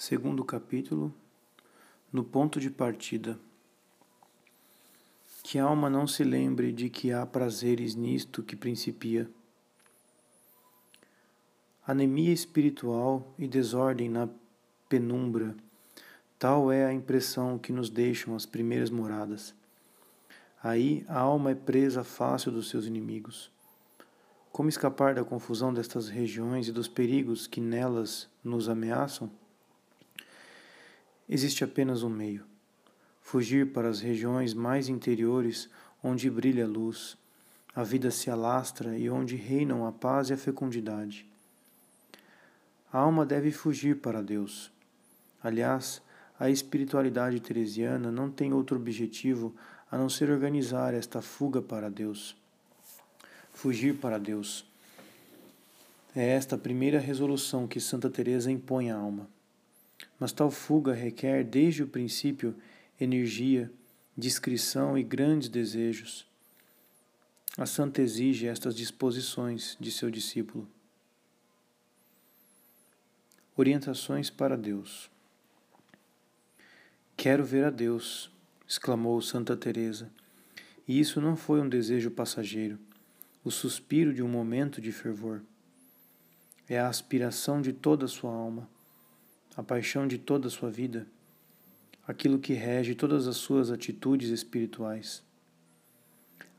Segundo 0.00 0.44
capítulo, 0.44 1.12
no 2.12 2.22
ponto 2.22 2.60
de 2.60 2.70
partida. 2.70 3.36
Que 5.42 5.58
alma 5.58 5.90
não 5.90 6.06
se 6.06 6.22
lembre 6.22 6.72
de 6.72 6.88
que 6.88 7.12
há 7.12 7.26
prazeres 7.26 7.96
nisto 7.96 8.44
que 8.44 8.54
principia. 8.54 9.28
Anemia 11.84 12.32
espiritual 12.32 13.34
e 13.36 13.48
desordem 13.48 14.08
na 14.08 14.28
penumbra, 14.88 15.56
tal 16.38 16.70
é 16.70 16.86
a 16.86 16.92
impressão 16.92 17.58
que 17.58 17.72
nos 17.72 17.90
deixam 17.90 18.36
as 18.36 18.46
primeiras 18.46 18.90
moradas. 18.90 19.52
Aí 20.62 21.04
a 21.08 21.18
alma 21.18 21.50
é 21.50 21.54
presa 21.56 22.04
fácil 22.04 22.52
dos 22.52 22.70
seus 22.70 22.86
inimigos. 22.86 23.50
Como 24.52 24.68
escapar 24.68 25.16
da 25.16 25.24
confusão 25.24 25.74
destas 25.74 26.08
regiões 26.08 26.68
e 26.68 26.72
dos 26.72 26.86
perigos 26.86 27.48
que 27.48 27.60
nelas 27.60 28.28
nos 28.44 28.68
ameaçam? 28.68 29.28
Existe 31.28 31.62
apenas 31.62 32.02
um 32.02 32.08
meio: 32.08 32.44
fugir 33.20 33.72
para 33.72 33.88
as 33.88 34.00
regiões 34.00 34.54
mais 34.54 34.88
interiores 34.88 35.68
onde 36.02 36.30
brilha 36.30 36.64
a 36.64 36.68
luz, 36.68 37.16
a 37.74 37.82
vida 37.82 38.10
se 38.10 38.30
alastra 38.30 38.96
e 38.96 39.10
onde 39.10 39.36
reinam 39.36 39.86
a 39.86 39.92
paz 39.92 40.30
e 40.30 40.32
a 40.32 40.36
fecundidade. 40.36 41.26
A 42.92 42.98
alma 42.98 43.26
deve 43.26 43.52
fugir 43.52 44.00
para 44.00 44.22
Deus. 44.22 44.70
Aliás, 45.42 46.00
a 46.40 46.48
espiritualidade 46.48 47.38
teresiana 47.40 48.10
não 48.10 48.30
tem 48.30 48.52
outro 48.52 48.76
objetivo 48.76 49.54
a 49.90 49.98
não 49.98 50.08
ser 50.08 50.30
organizar 50.30 50.94
esta 50.94 51.20
fuga 51.20 51.60
para 51.60 51.90
Deus. 51.90 52.36
Fugir 53.52 53.96
para 53.96 54.18
Deus. 54.18 54.64
É 56.16 56.26
esta 56.26 56.54
a 56.54 56.58
primeira 56.58 56.98
resolução 56.98 57.66
que 57.66 57.80
Santa 57.80 58.08
Teresa 58.08 58.50
impõe 58.50 58.90
à 58.90 58.96
alma. 58.96 59.28
Mas 60.18 60.32
tal 60.32 60.50
fuga 60.50 60.92
requer 60.92 61.44
desde 61.44 61.82
o 61.82 61.88
princípio 61.88 62.54
energia, 63.00 63.70
discrição 64.16 64.98
e 64.98 65.02
grandes 65.02 65.48
desejos. 65.48 66.26
A 67.56 67.66
santa 67.66 68.02
exige 68.02 68.46
estas 68.46 68.74
disposições 68.74 69.76
de 69.80 69.90
seu 69.90 70.10
discípulo. 70.10 70.68
Orientações 73.56 74.30
para 74.30 74.56
Deus. 74.56 75.10
Quero 77.16 77.44
ver 77.44 77.64
a 77.64 77.70
Deus, 77.70 78.30
exclamou 78.66 79.20
Santa 79.20 79.56
Teresa. 79.56 80.10
E 80.86 80.98
isso 80.98 81.20
não 81.20 81.36
foi 81.36 81.60
um 81.60 81.68
desejo 81.68 82.10
passageiro, 82.10 82.78
o 83.44 83.50
suspiro 83.50 84.14
de 84.14 84.22
um 84.22 84.28
momento 84.28 84.80
de 84.80 84.92
fervor. 84.92 85.42
É 86.68 86.78
a 86.78 86.88
aspiração 86.88 87.60
de 87.60 87.72
toda 87.72 88.04
a 88.04 88.08
sua 88.08 88.32
alma 88.32 88.68
a 89.58 89.62
paixão 89.64 90.06
de 90.06 90.18
toda 90.18 90.46
a 90.46 90.50
sua 90.52 90.70
vida, 90.70 91.04
aquilo 92.06 92.38
que 92.38 92.52
rege 92.52 92.94
todas 92.94 93.26
as 93.26 93.38
suas 93.38 93.72
atitudes 93.72 94.30
espirituais. 94.30 95.20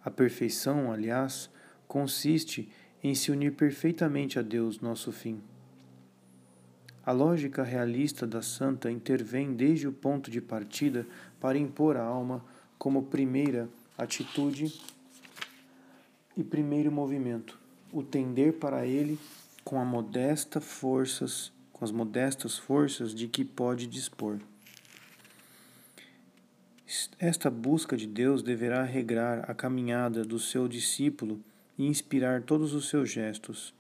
A 0.04 0.12
perfeição, 0.12 0.92
aliás, 0.92 1.50
consiste 1.88 2.70
em 3.02 3.16
se 3.16 3.32
unir 3.32 3.54
perfeitamente 3.54 4.38
a 4.38 4.42
Deus, 4.42 4.82
nosso 4.82 5.14
fim. 5.14 5.42
A 7.06 7.14
lógica 7.14 7.64
realista 7.64 8.28
da 8.28 8.42
santa 8.42 8.92
intervém 8.92 9.54
desde 9.54 9.88
o 9.88 9.94
ponto 9.94 10.30
de 10.30 10.42
partida 10.42 11.08
para 11.40 11.58
impor 11.58 11.96
à 11.96 12.04
alma 12.04 12.44
como 12.78 13.04
primeira 13.04 13.70
atitude 13.98 14.78
e 16.36 16.44
primeiro 16.44 16.92
movimento, 16.92 17.58
o 17.94 18.04
tender 18.04 18.56
para 18.56 18.86
ele 18.86 19.18
com 19.64 19.80
a 19.80 19.86
modesta 19.86 20.60
forças 20.60 21.58
com 21.80 21.86
as 21.86 21.92
modestas 21.92 22.58
forças 22.58 23.16
de 23.16 23.30
que 23.30 23.46
pode 23.46 23.88
dispor. 23.88 24.38
Esta 27.18 27.50
busca 27.50 27.96
de 27.96 28.06
Deus 28.06 28.44
deverá 28.44 28.84
regrar 28.84 29.50
a 29.50 29.54
caminhada 29.54 30.26
do 30.26 30.38
seu 30.38 30.68
discípulo 30.68 31.42
e 31.78 31.86
inspirar 31.86 32.42
todos 32.42 32.74
os 32.74 32.90
seus 32.90 33.10
gestos. 33.10 33.74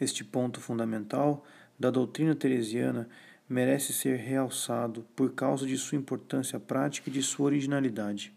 Este 0.00 0.22
ponto 0.22 0.60
fundamental 0.60 1.44
da 1.76 1.90
doutrina 1.90 2.36
teresiana 2.36 3.08
merece 3.48 3.92
ser 3.92 4.16
realçado 4.16 5.04
por 5.16 5.32
causa 5.32 5.66
de 5.66 5.76
sua 5.76 5.98
importância 5.98 6.60
prática 6.60 7.10
e 7.10 7.12
de 7.12 7.24
sua 7.24 7.46
originalidade. 7.46 8.32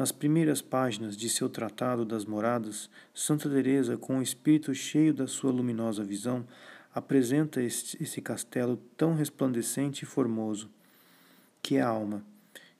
Nas 0.00 0.10
primeiras 0.10 0.62
páginas 0.62 1.14
de 1.14 1.28
seu 1.28 1.46
Tratado 1.46 2.06
das 2.06 2.24
Moradas, 2.24 2.88
Santa 3.12 3.50
Teresa, 3.50 3.98
com 3.98 4.18
o 4.18 4.22
espírito 4.22 4.74
cheio 4.74 5.12
da 5.12 5.26
sua 5.26 5.52
luminosa 5.52 6.02
visão, 6.02 6.46
apresenta 6.94 7.62
esse 7.62 8.22
castelo 8.22 8.78
tão 8.96 9.12
resplandecente 9.12 10.04
e 10.04 10.06
formoso, 10.06 10.70
que 11.60 11.76
é 11.76 11.82
a 11.82 11.88
alma, 11.88 12.24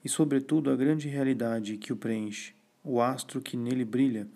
e 0.02 0.08
sobretudo 0.08 0.70
a 0.70 0.76
grande 0.76 1.10
realidade 1.10 1.76
que 1.76 1.92
o 1.92 1.96
preenche, 1.96 2.54
o 2.82 3.02
astro 3.02 3.42
que 3.42 3.54
nele 3.54 3.84
brilha 3.84 4.26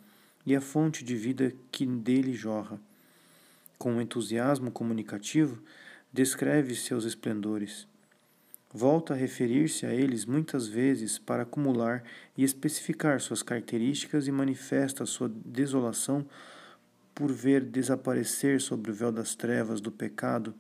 e 0.45 0.55
a 0.55 0.61
fonte 0.61 1.03
de 1.03 1.17
vida 1.17 1.55
que 1.73 1.87
dele 1.87 2.35
jorra. 2.35 2.79
Com 3.79 3.95
um 3.95 4.01
entusiasmo 4.03 4.71
comunicativo, 4.71 5.59
descreve 6.13 6.75
seus 6.75 7.07
esplendores 7.07 7.89
volta 8.77 9.15
a 9.15 9.17
referir-se 9.17 9.87
a 9.87 9.95
eles 9.95 10.27
muitas 10.27 10.67
vezes 10.67 11.17
para 11.17 11.45
acumular 11.45 12.03
e 12.37 12.43
especificar 12.43 13.21
suas 13.21 13.41
características 13.41 14.27
e 14.27 14.33
manifesta 14.33 15.07
sua 15.07 15.31
desolação 15.33 16.27
por 17.15 17.31
ver 17.33 17.65
desaparecer 17.65 18.61
sobre 18.61 18.91
o 18.91 18.95
véu 18.95 19.13
das 19.13 19.37
trevas 19.37 19.81
do 19.81 19.93
pecado 19.93 20.53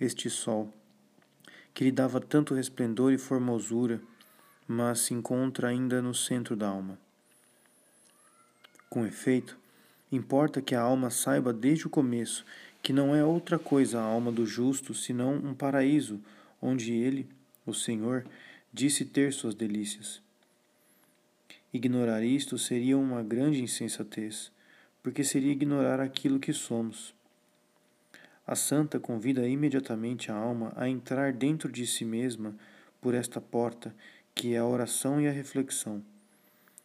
este 0.00 0.28
sol, 0.28 0.74
que 1.72 1.84
lhe 1.84 1.92
dava 1.92 2.20
tanto 2.20 2.54
resplendor 2.54 3.12
e 3.12 3.18
formosura, 3.18 4.02
mas 4.66 5.00
se 5.00 5.14
encontra 5.14 5.68
ainda 5.68 6.02
no 6.02 6.12
centro 6.12 6.56
da 6.56 6.66
alma. 6.66 6.98
Com 8.90 9.06
efeito, 9.06 9.56
importa 10.10 10.60
que 10.60 10.74
a 10.74 10.80
alma 10.80 11.08
saiba 11.08 11.52
desde 11.52 11.86
o 11.86 11.90
começo 11.90 12.44
que 12.82 12.92
não 12.92 13.14
é 13.14 13.24
outra 13.24 13.60
coisa 13.60 14.00
a 14.00 14.04
alma 14.04 14.32
do 14.32 14.44
justo 14.44 14.92
senão 14.92 15.36
um 15.36 15.54
paraíso 15.54 16.20
onde 16.60 16.92
ele, 16.92 17.28
o 17.66 17.72
Senhor 17.72 18.26
disse 18.72 19.04
ter 19.04 19.32
suas 19.32 19.54
delícias. 19.54 20.22
Ignorar 21.72 22.22
isto 22.22 22.58
seria 22.58 22.96
uma 22.96 23.22
grande 23.22 23.62
insensatez, 23.62 24.52
porque 25.02 25.24
seria 25.24 25.52
ignorar 25.52 26.00
aquilo 26.00 26.38
que 26.38 26.52
somos. 26.52 27.14
A 28.46 28.54
santa 28.54 29.00
convida 29.00 29.48
imediatamente 29.48 30.30
a 30.30 30.34
alma 30.34 30.72
a 30.76 30.88
entrar 30.88 31.32
dentro 31.32 31.72
de 31.72 31.86
si 31.86 32.04
mesma 32.04 32.54
por 33.00 33.14
esta 33.14 33.40
porta, 33.40 33.94
que 34.34 34.54
é 34.54 34.58
a 34.58 34.66
oração 34.66 35.20
e 35.20 35.26
a 35.26 35.32
reflexão, 35.32 36.02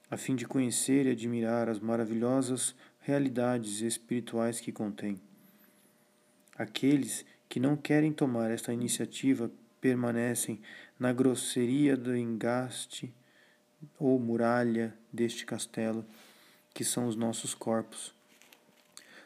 a 0.10 0.18
fim 0.18 0.36
de 0.36 0.46
conhecer 0.46 1.06
e 1.06 1.12
admirar 1.12 1.70
as 1.70 1.80
maravilhosas 1.80 2.74
realidades 3.02 3.82
espirituais 3.82 4.60
que 4.60 4.72
contém. 4.72 5.20
Aqueles 6.58 7.26
que 7.48 7.60
não 7.60 7.76
querem 7.76 8.12
tomar 8.12 8.52
esta 8.52 8.74
iniciativa 8.74 9.52
permanecem 9.82 10.62
na 11.00 11.14
grosseria 11.14 11.96
do 11.96 12.16
engaste 12.16 13.14
ou 13.98 14.20
muralha 14.20 14.94
deste 15.12 15.46
castelo, 15.46 16.06
que 16.74 16.84
são 16.84 17.08
os 17.08 17.16
nossos 17.16 17.54
corpos. 17.54 18.14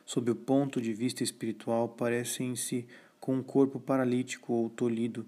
Sob 0.05 0.29
o 0.31 0.35
ponto 0.35 0.81
de 0.81 0.93
vista 0.93 1.23
espiritual, 1.23 1.89
parecem-se 1.89 2.85
com 3.19 3.35
um 3.35 3.43
corpo 3.43 3.79
paralítico 3.79 4.53
ou 4.53 4.69
tolhido, 4.69 5.25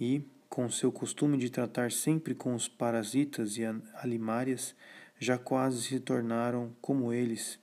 e, 0.00 0.22
com 0.48 0.68
seu 0.68 0.90
costume 0.90 1.38
de 1.38 1.48
tratar 1.48 1.92
sempre 1.92 2.34
com 2.34 2.54
os 2.54 2.68
parasitas 2.68 3.56
e 3.56 3.62
alimárias, 3.94 4.74
já 5.18 5.38
quase 5.38 5.82
se 5.82 6.00
tornaram 6.00 6.74
como 6.80 7.12
eles. 7.12 7.58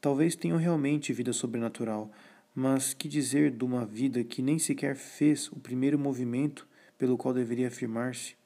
Talvez 0.00 0.36
tenham 0.36 0.58
realmente 0.58 1.12
vida 1.14 1.32
sobrenatural, 1.32 2.12
mas 2.54 2.94
que 2.94 3.08
dizer 3.08 3.50
de 3.50 3.64
uma 3.64 3.84
vida 3.84 4.22
que 4.22 4.40
nem 4.40 4.58
sequer 4.58 4.94
fez 4.94 5.50
o 5.50 5.56
primeiro 5.56 5.98
movimento 5.98 6.66
pelo 6.96 7.18
qual 7.18 7.34
deveria 7.34 7.68
afirmar-se? 7.68 8.36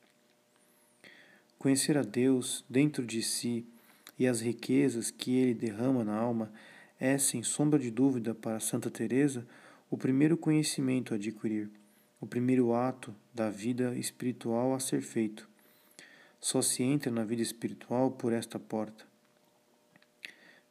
Conhecer 1.58 1.98
a 1.98 2.02
Deus 2.02 2.64
dentro 2.70 3.04
de 3.04 3.22
si 3.22 3.66
e 4.18 4.26
as 4.26 4.40
riquezas 4.40 5.10
que 5.10 5.36
ele 5.36 5.54
derrama 5.54 6.04
na 6.04 6.16
alma 6.16 6.50
é, 6.98 7.18
sem 7.18 7.42
sombra 7.42 7.78
de 7.78 7.90
dúvida, 7.90 8.34
para 8.34 8.58
Santa 8.58 8.90
Teresa, 8.90 9.46
o 9.90 9.96
primeiro 9.96 10.36
conhecimento 10.36 11.12
a 11.12 11.16
adquirir, 11.16 11.70
o 12.20 12.26
primeiro 12.26 12.74
ato 12.74 13.14
da 13.32 13.50
vida 13.50 13.94
espiritual 13.96 14.74
a 14.74 14.80
ser 14.80 15.00
feito. 15.00 15.48
Só 16.40 16.62
se 16.62 16.82
entra 16.82 17.10
na 17.10 17.24
vida 17.24 17.42
espiritual 17.42 18.10
por 18.10 18.32
esta 18.32 18.58
porta. 18.58 19.06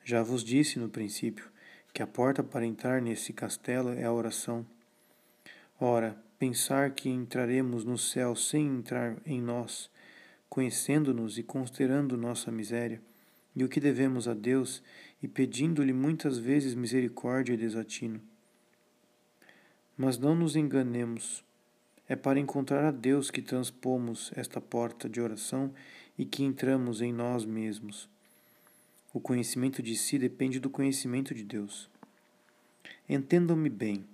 Já 0.04 0.24
vos 0.24 0.44
disse 0.44 0.80
no 0.80 0.90
princípio 0.90 1.50
que 1.98 2.04
a 2.04 2.06
porta 2.06 2.44
para 2.44 2.64
entrar 2.64 3.02
nesse 3.02 3.34
castelo 3.34 3.90
é 3.90 4.04
a 4.04 4.14
oração. 4.14 4.64
Ora, 5.80 6.16
pensar 6.38 6.92
que 6.92 7.10
entraremos 7.10 7.84
no 7.84 7.98
céu 7.98 8.36
sem 8.36 8.68
entrar 8.68 9.18
em 9.26 9.42
nós, 9.42 9.90
conhecendo-nos 10.48 11.40
e 11.40 11.44
considerando 11.44 12.16
nossa 12.16 12.52
miséria, 12.52 13.02
e 13.56 13.64
o 13.64 13.68
que 13.68 13.80
devemos 13.80 14.28
a 14.28 14.36
Deus, 14.36 14.84
e 15.24 15.28
pedindo-lhe 15.28 15.92
muitas 15.92 16.38
vezes 16.38 16.76
misericórdia 16.76 17.56
e 17.56 17.58
desatino. 17.58 18.22
Mas 19.98 20.20
não 20.20 20.36
nos 20.36 20.56
enganemos. 20.56 21.44
É 22.08 22.16
para 22.16 22.40
encontrar 22.40 22.86
a 22.86 22.92
Deus 22.92 23.32
que 23.32 23.42
transpomos 23.42 24.32
esta 24.36 24.62
porta 24.62 25.10
de 25.10 25.20
oração 25.20 25.74
e 26.16 26.26
que 26.26 26.44
entramos 26.44 27.02
em 27.02 27.12
nós 27.12 27.44
mesmos. 27.44 28.08
O 29.18 29.20
conhecimento 29.20 29.82
de 29.82 29.96
si 29.96 30.20
depende 30.20 30.60
do 30.60 30.70
conhecimento 30.70 31.34
de 31.34 31.44
Deus. 31.44 31.90
Entendam-me 33.10 33.68
bem. 33.68 34.06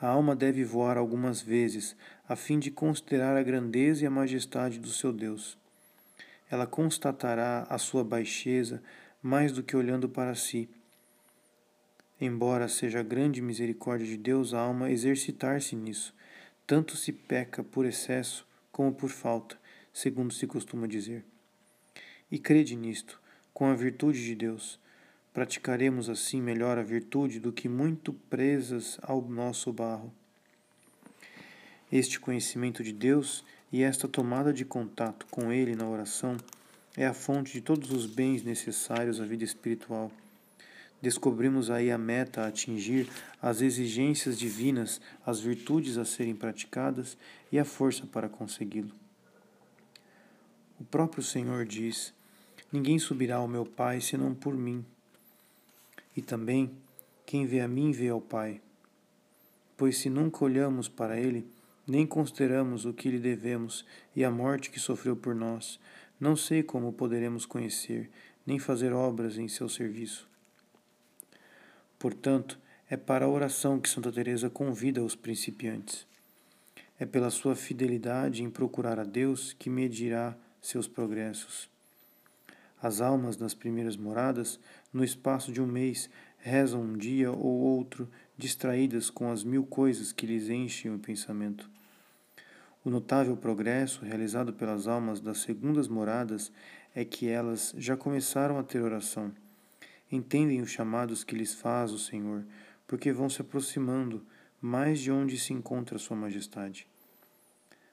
A 0.00 0.06
alma 0.08 0.34
deve 0.34 0.64
voar 0.64 0.96
algumas 0.96 1.42
vezes, 1.42 1.94
a 2.26 2.34
fim 2.34 2.58
de 2.58 2.70
considerar 2.70 3.36
a 3.36 3.42
grandeza 3.42 4.02
e 4.02 4.06
a 4.06 4.10
majestade 4.10 4.78
do 4.78 4.88
seu 4.88 5.12
Deus. 5.12 5.58
Ela 6.50 6.66
constatará 6.66 7.66
a 7.68 7.76
sua 7.76 8.02
baixeza 8.02 8.82
mais 9.22 9.52
do 9.52 9.62
que 9.62 9.76
olhando 9.76 10.08
para 10.08 10.34
si. 10.34 10.66
Embora 12.18 12.68
seja 12.68 13.00
a 13.00 13.02
grande 13.02 13.42
misericórdia 13.42 14.06
de 14.06 14.16
Deus 14.16 14.54
a 14.54 14.60
alma 14.60 14.90
exercitar-se 14.90 15.76
nisso, 15.76 16.14
tanto 16.66 16.96
se 16.96 17.12
peca 17.12 17.62
por 17.62 17.84
excesso 17.84 18.46
como 18.72 18.94
por 18.94 19.10
falta, 19.10 19.60
segundo 19.92 20.32
se 20.32 20.46
costuma 20.46 20.88
dizer. 20.88 21.22
E 22.30 22.38
crede 22.38 22.74
nisto, 22.74 23.20
com 23.60 23.66
a 23.66 23.74
virtude 23.74 24.24
de 24.24 24.34
Deus. 24.34 24.80
Praticaremos 25.34 26.08
assim 26.08 26.40
melhor 26.40 26.78
a 26.78 26.82
virtude 26.82 27.38
do 27.38 27.52
que 27.52 27.68
muito 27.68 28.10
presas 28.10 28.98
ao 29.02 29.20
nosso 29.20 29.70
barro. 29.70 30.10
Este 31.92 32.18
conhecimento 32.18 32.82
de 32.82 32.90
Deus 32.90 33.44
e 33.70 33.82
esta 33.82 34.08
tomada 34.08 34.50
de 34.50 34.64
contato 34.64 35.26
com 35.30 35.52
Ele 35.52 35.76
na 35.76 35.86
oração 35.86 36.38
é 36.96 37.06
a 37.06 37.12
fonte 37.12 37.52
de 37.52 37.60
todos 37.60 37.92
os 37.92 38.06
bens 38.06 38.42
necessários 38.42 39.20
à 39.20 39.26
vida 39.26 39.44
espiritual. 39.44 40.10
Descobrimos 41.02 41.70
aí 41.70 41.90
a 41.90 41.98
meta 41.98 42.40
a 42.40 42.46
atingir, 42.46 43.10
as 43.42 43.60
exigências 43.60 44.38
divinas, 44.38 45.02
as 45.26 45.38
virtudes 45.38 45.98
a 45.98 46.06
serem 46.06 46.34
praticadas 46.34 47.14
e 47.52 47.58
a 47.58 47.64
força 47.66 48.06
para 48.06 48.26
consegui-lo. 48.26 48.94
O 50.80 50.84
próprio 50.84 51.22
Senhor 51.22 51.66
diz: 51.66 52.14
Ninguém 52.72 52.98
subirá 52.98 53.36
ao 53.36 53.48
meu 53.48 53.66
Pai 53.66 54.00
senão 54.00 54.34
por 54.34 54.54
mim. 54.54 54.84
E 56.16 56.22
também, 56.22 56.70
quem 57.26 57.46
vê 57.46 57.60
a 57.60 57.68
mim 57.68 57.90
vê 57.90 58.08
ao 58.08 58.20
Pai. 58.20 58.60
Pois 59.76 59.98
se 59.98 60.10
nunca 60.10 60.44
olhamos 60.44 60.88
para 60.88 61.18
Ele, 61.18 61.46
nem 61.86 62.06
consideramos 62.06 62.84
o 62.84 62.92
que 62.92 63.10
lhe 63.10 63.18
devemos 63.18 63.84
e 64.14 64.24
a 64.24 64.30
morte 64.30 64.70
que 64.70 64.78
sofreu 64.78 65.16
por 65.16 65.34
nós, 65.34 65.80
não 66.20 66.36
sei 66.36 66.62
como 66.62 66.92
poderemos 66.92 67.44
conhecer, 67.44 68.08
nem 68.46 68.58
fazer 68.58 68.92
obras 68.92 69.38
em 69.38 69.48
seu 69.48 69.68
serviço. 69.68 70.28
Portanto, 71.98 72.58
é 72.88 72.96
para 72.96 73.24
a 73.24 73.28
oração 73.28 73.80
que 73.80 73.88
Santa 73.88 74.12
Teresa 74.12 74.48
convida 74.48 75.02
os 75.02 75.14
principiantes. 75.14 76.06
É 76.98 77.06
pela 77.06 77.30
sua 77.30 77.56
fidelidade 77.56 78.42
em 78.42 78.50
procurar 78.50 78.98
a 78.98 79.04
Deus 79.04 79.52
que 79.52 79.70
medirá 79.70 80.36
seus 80.60 80.86
progressos. 80.86 81.68
As 82.82 83.00
almas 83.00 83.36
nas 83.36 83.52
primeiras 83.52 83.96
moradas, 83.96 84.58
no 84.92 85.04
espaço 85.04 85.52
de 85.52 85.60
um 85.60 85.66
mês, 85.66 86.08
rezam 86.38 86.82
um 86.82 86.96
dia 86.96 87.30
ou 87.30 87.60
outro, 87.60 88.08
distraídas 88.36 89.10
com 89.10 89.30
as 89.30 89.44
mil 89.44 89.64
coisas 89.64 90.12
que 90.12 90.26
lhes 90.26 90.48
enchem 90.48 90.94
o 90.94 90.98
pensamento. 90.98 91.70
O 92.82 92.88
notável 92.88 93.36
progresso 93.36 94.02
realizado 94.04 94.54
pelas 94.54 94.88
almas 94.88 95.20
das 95.20 95.38
segundas 95.38 95.86
moradas 95.86 96.50
é 96.94 97.04
que 97.04 97.28
elas 97.28 97.74
já 97.76 97.96
começaram 97.96 98.58
a 98.58 98.62
ter 98.62 98.80
oração. 98.80 99.30
Entendem 100.10 100.62
os 100.62 100.70
chamados 100.70 101.22
que 101.22 101.36
lhes 101.36 101.52
faz 101.52 101.92
o 101.92 101.98
Senhor, 101.98 102.44
porque 102.86 103.12
vão 103.12 103.28
se 103.28 103.42
aproximando 103.42 104.24
mais 104.60 104.98
de 104.98 105.12
onde 105.12 105.38
se 105.38 105.52
encontra 105.52 105.98
Sua 105.98 106.16
Majestade. 106.16 106.86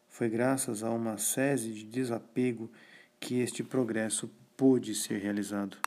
Foi 0.07 0.29
graças 0.29 0.81
a 0.81 0.89
uma 0.89 1.17
sese 1.17 1.71
de 1.73 1.83
desapego 1.83 2.71
que 3.19 3.39
este 3.39 3.63
progresso 3.63 4.31
pôde 4.57 4.95
ser 4.95 5.19
realizado. 5.19 5.77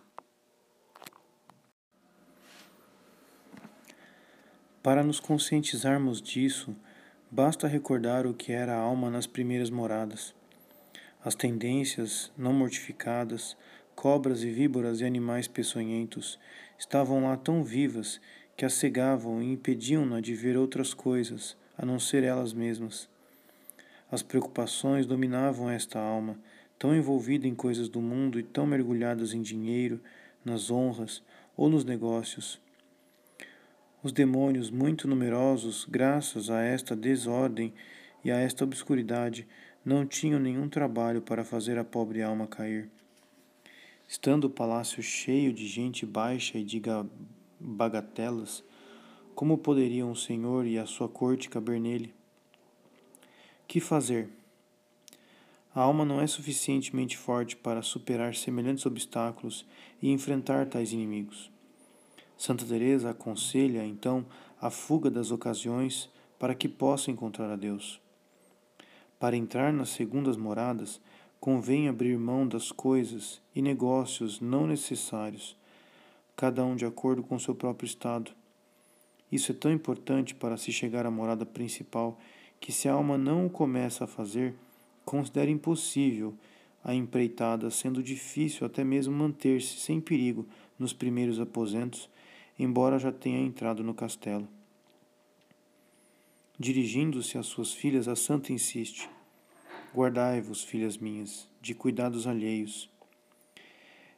Para 4.81 5.03
nos 5.03 5.19
conscientizarmos 5.19 6.23
disso, 6.23 6.75
basta 7.29 7.67
recordar 7.67 8.29
o 8.29 8.33
que 8.33 8.53
era 8.53 8.73
a 8.73 8.79
alma 8.79 9.11
nas 9.11 9.27
primeiras 9.27 9.71
moradas. 9.71 10.33
As 11.23 11.35
tendências 11.35 12.33
não 12.39 12.53
mortificadas, 12.53 13.57
cobras 13.97 14.45
e 14.45 14.51
víboras 14.51 15.01
e 15.01 15.05
animais 15.05 15.49
peçonhentos 15.49 16.39
estavam 16.79 17.25
lá 17.25 17.37
tão 17.37 17.65
vivas 17.65 18.21
que 18.57 18.65
a 18.65 18.71
cegavam 18.71 19.43
e 19.43 19.53
impediam-na 19.53 20.21
de 20.21 20.35
ver 20.35 20.57
outras 20.57 20.95
coisas, 20.95 21.57
a 21.77 21.85
não 21.85 21.99
ser 21.99 22.23
elas 22.23 22.53
mesmas. 22.53 23.09
As 24.13 24.23
preocupações 24.23 25.07
dominavam 25.07 25.69
esta 25.69 25.99
alma, 25.99 26.39
tão 26.81 26.97
envolvida 26.97 27.47
em 27.47 27.55
coisas 27.55 27.91
do 27.91 28.01
mundo 28.01 28.41
e 28.41 28.43
tão 28.43 28.67
mergulhadas 28.67 29.35
em 29.35 29.43
dinheiro, 29.43 30.01
nas 30.43 30.71
honras 30.71 31.23
ou 31.55 31.69
nos 31.69 31.85
negócios. 31.85 32.59
Os 34.03 34.13
demônios, 34.13 34.71
muito 34.71 35.07
numerosos, 35.07 35.85
graças 35.85 36.49
a 36.49 36.63
esta 36.63 36.97
desordem 36.97 37.75
e 38.25 38.31
a 38.31 38.39
esta 38.39 38.65
obscuridade, 38.65 39.47
não 39.85 40.07
tinham 40.07 40.41
nenhum 40.41 40.71
trabalho 40.71 41.21
para 41.21 41.45
fazer 41.45 41.77
a 41.77 41.85
pobre 41.85 42.23
alma 42.23 42.47
cair. 42.47 42.89
Estando 44.09 44.45
o 44.45 44.51
palácio 44.51 45.03
cheio 45.03 45.53
de 45.53 45.69
gente 45.69 46.07
baixa 46.07 46.57
e 46.57 46.65
de 46.65 46.81
bagatelas, 47.61 48.65
como 49.35 49.59
poderiam 49.59 50.11
o 50.11 50.17
Senhor 50.17 50.67
e 50.67 50.79
a 50.79 50.87
sua 50.87 51.11
corte 51.11 51.51
caber 51.51 51.79
nele? 51.79 52.15
Que 53.69 53.81
fazer? 53.81 54.40
A 55.73 55.83
alma 55.83 56.05
não 56.05 56.21
é 56.21 56.27
suficientemente 56.27 57.17
forte 57.17 57.57
para 57.57 57.83
superar 57.83 58.35
semelhantes 58.35 58.87
obstáculos 58.87 59.65
e 60.03 60.11
enfrentar 60.11 60.67
tais 60.67 60.93
inimigos. 60.93 61.51
Santa 62.37 62.65
Teresa 62.65 63.11
aconselha 63.11 63.85
então 63.85 64.27
a 64.61 64.69
fuga 64.69 65.09
das 65.09 65.31
ocasiões 65.31 66.11
para 66.39 66.55
que 66.55 66.69
possa 66.69 67.11
encontrar 67.11 67.51
a 67.51 67.57
Deus. 67.57 68.01
Para 69.19 69.37
entrar 69.37 69.73
nas 69.73 69.91
segundas 69.91 70.37
moradas, 70.37 71.01
convém 71.39 71.89
abrir 71.89 72.19
mão 72.19 72.49
das 72.49 72.73
coisas 72.73 73.41
e 73.55 73.63
negócios 73.63 74.41
não 74.41 74.67
necessários, 74.67 75.57
cada 76.35 76.65
um 76.65 76.75
de 76.75 76.85
acordo 76.85 77.23
com 77.23 77.39
seu 77.39 77.55
próprio 77.55 77.87
estado. 77.87 78.33
Isso 79.31 79.53
é 79.53 79.55
tão 79.55 79.71
importante 79.71 80.35
para 80.35 80.57
se 80.57 80.73
chegar 80.73 81.07
à 81.07 81.11
morada 81.11 81.47
principal 81.47 82.19
que 82.59 82.73
se 82.73 82.89
a 82.89 82.95
alma 82.95 83.17
não 83.17 83.47
o 83.47 83.51
começa 83.51 84.05
a 84.05 84.09
fazer, 84.09 84.55
considera 85.05 85.51
impossível 85.51 86.35
a 86.83 86.95
empreitada, 86.95 87.71
sendo 87.71 88.03
difícil 88.03 88.67
até 88.67 88.83
mesmo 88.83 89.15
manter-se 89.15 89.79
sem 89.79 90.01
perigo 90.01 90.47
nos 90.79 90.93
primeiros 90.93 91.39
aposentos, 91.39 92.09
embora 92.59 92.99
já 92.99 93.13
tenha 93.13 93.39
entrado 93.39 93.83
no 93.83 93.95
castelo. 93.95 94.49
Dirigindo-se 96.59 97.39
às 97.39 97.47
suas 97.47 97.73
filhas, 97.73 98.07
a 98.09 98.17
santa 98.17 98.53
insiste: 98.53 99.09
Guardai-vos, 99.95 100.63
filhas 100.63 100.97
minhas, 100.97 101.49
de 101.61 101.75
cuidados 101.75 102.27
alheios. 102.27 102.91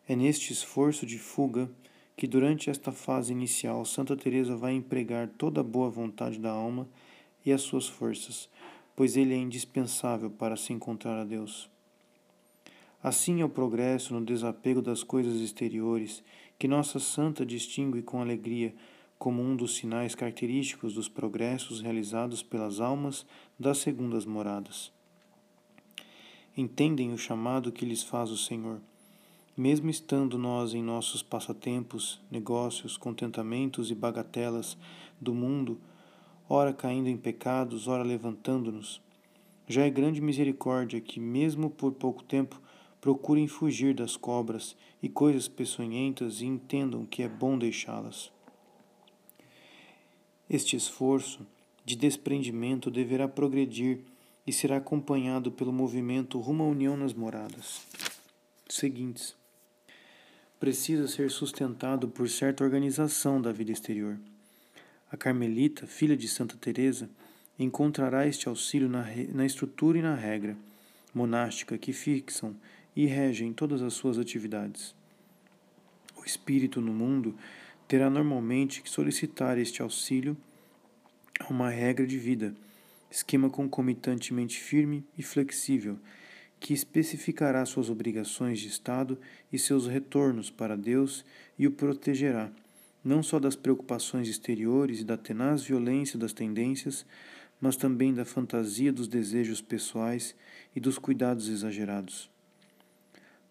É 0.08 0.16
neste 0.16 0.52
esforço 0.52 1.06
de 1.06 1.18
fuga 1.18 1.70
que 2.16 2.26
durante 2.26 2.68
esta 2.68 2.92
fase 2.92 3.32
inicial 3.32 3.84
Santa 3.84 4.16
Teresa 4.16 4.56
vai 4.56 4.72
empregar 4.72 5.28
toda 5.28 5.60
a 5.60 5.64
boa 5.64 5.88
vontade 5.88 6.38
da 6.38 6.50
alma 6.50 6.88
e 7.44 7.52
as 7.52 7.62
suas 7.62 7.88
forças, 7.88 8.48
pois 8.94 9.16
ele 9.16 9.34
é 9.34 9.36
indispensável 9.36 10.30
para 10.30 10.56
se 10.56 10.72
encontrar 10.72 11.18
a 11.20 11.24
Deus. 11.24 11.70
Assim 13.02 13.40
é 13.40 13.44
o 13.44 13.48
progresso 13.48 14.14
no 14.14 14.24
desapego 14.24 14.80
das 14.80 15.02
coisas 15.02 15.40
exteriores, 15.40 16.22
que 16.58 16.68
nossa 16.68 17.00
santa 17.00 17.44
distingue 17.44 18.02
com 18.02 18.20
alegria 18.20 18.72
como 19.18 19.42
um 19.42 19.54
dos 19.56 19.76
sinais 19.76 20.14
característicos 20.14 20.94
dos 20.94 21.08
progressos 21.08 21.80
realizados 21.80 22.42
pelas 22.42 22.80
almas 22.80 23.26
das 23.58 23.78
segundas 23.78 24.24
moradas. 24.24 24.92
Entendem 26.56 27.12
o 27.12 27.18
chamado 27.18 27.72
que 27.72 27.84
lhes 27.84 28.02
faz 28.02 28.30
o 28.30 28.36
Senhor. 28.36 28.80
Mesmo 29.56 29.90
estando 29.90 30.38
nós 30.38 30.74
em 30.74 30.82
nossos 30.82 31.22
passatempos, 31.22 32.20
negócios, 32.30 32.96
contentamentos 32.96 33.90
e 33.90 33.94
bagatelas 33.94 34.76
do 35.20 35.32
mundo, 35.32 35.80
ora 36.54 36.70
caindo 36.70 37.08
em 37.08 37.16
pecados, 37.16 37.88
ora 37.88 38.02
levantando-nos. 38.02 39.00
Já 39.66 39.86
é 39.86 39.90
grande 39.90 40.20
misericórdia 40.20 41.00
que, 41.00 41.18
mesmo 41.18 41.70
por 41.70 41.92
pouco 41.92 42.22
tempo, 42.22 42.60
procurem 43.00 43.48
fugir 43.48 43.94
das 43.94 44.18
cobras 44.18 44.76
e 45.02 45.08
coisas 45.08 45.48
peçonhentas 45.48 46.42
e 46.42 46.46
entendam 46.46 47.06
que 47.06 47.22
é 47.22 47.28
bom 47.28 47.56
deixá-las. 47.56 48.30
Este 50.48 50.76
esforço 50.76 51.46
de 51.86 51.96
desprendimento 51.96 52.90
deverá 52.90 53.26
progredir 53.26 54.00
e 54.46 54.52
será 54.52 54.76
acompanhado 54.76 55.50
pelo 55.50 55.72
movimento 55.72 56.38
rumo 56.38 56.64
à 56.64 56.66
união 56.66 56.98
nas 56.98 57.14
moradas 57.14 57.80
seguintes. 58.68 59.34
Precisa 60.60 61.08
ser 61.08 61.30
sustentado 61.30 62.08
por 62.08 62.28
certa 62.28 62.62
organização 62.62 63.40
da 63.40 63.52
vida 63.52 63.72
exterior 63.72 64.20
A 65.12 65.16
Carmelita, 65.18 65.86
filha 65.86 66.16
de 66.16 66.26
Santa 66.26 66.56
Teresa, 66.56 67.10
encontrará 67.58 68.26
este 68.26 68.48
auxílio 68.48 68.88
na, 68.88 69.04
na 69.34 69.44
estrutura 69.44 69.98
e 69.98 70.02
na 70.02 70.14
regra 70.14 70.56
monástica 71.14 71.76
que 71.76 71.92
fixam 71.92 72.56
e 72.96 73.04
regem 73.04 73.52
todas 73.52 73.82
as 73.82 73.92
suas 73.92 74.18
atividades. 74.18 74.94
O 76.16 76.24
espírito 76.24 76.80
no 76.80 76.94
mundo 76.94 77.36
terá 77.86 78.08
normalmente 78.08 78.80
que 78.80 78.88
solicitar 78.88 79.58
este 79.58 79.82
auxílio 79.82 80.34
a 81.38 81.52
uma 81.52 81.68
regra 81.68 82.06
de 82.06 82.18
vida, 82.18 82.54
esquema 83.10 83.50
concomitantemente 83.50 84.58
firme 84.58 85.04
e 85.18 85.22
flexível, 85.22 85.98
que 86.58 86.72
especificará 86.72 87.66
suas 87.66 87.90
obrigações 87.90 88.60
de 88.60 88.68
Estado 88.68 89.20
e 89.52 89.58
seus 89.58 89.86
retornos 89.86 90.48
para 90.48 90.74
Deus 90.74 91.22
e 91.58 91.66
o 91.66 91.70
protegerá, 91.70 92.50
não 93.04 93.22
só 93.22 93.38
das 93.38 93.56
preocupações 93.56 94.28
exteriores 94.28 95.00
e 95.00 95.04
da 95.04 95.16
tenaz 95.16 95.62
violência 95.62 96.18
das 96.18 96.32
tendências, 96.32 97.04
mas 97.60 97.76
também 97.76 98.12
da 98.12 98.24
fantasia 98.24 98.92
dos 98.92 99.08
desejos 99.08 99.60
pessoais 99.60 100.34
e 100.74 100.80
dos 100.80 100.98
cuidados 100.98 101.48
exagerados. 101.48 102.30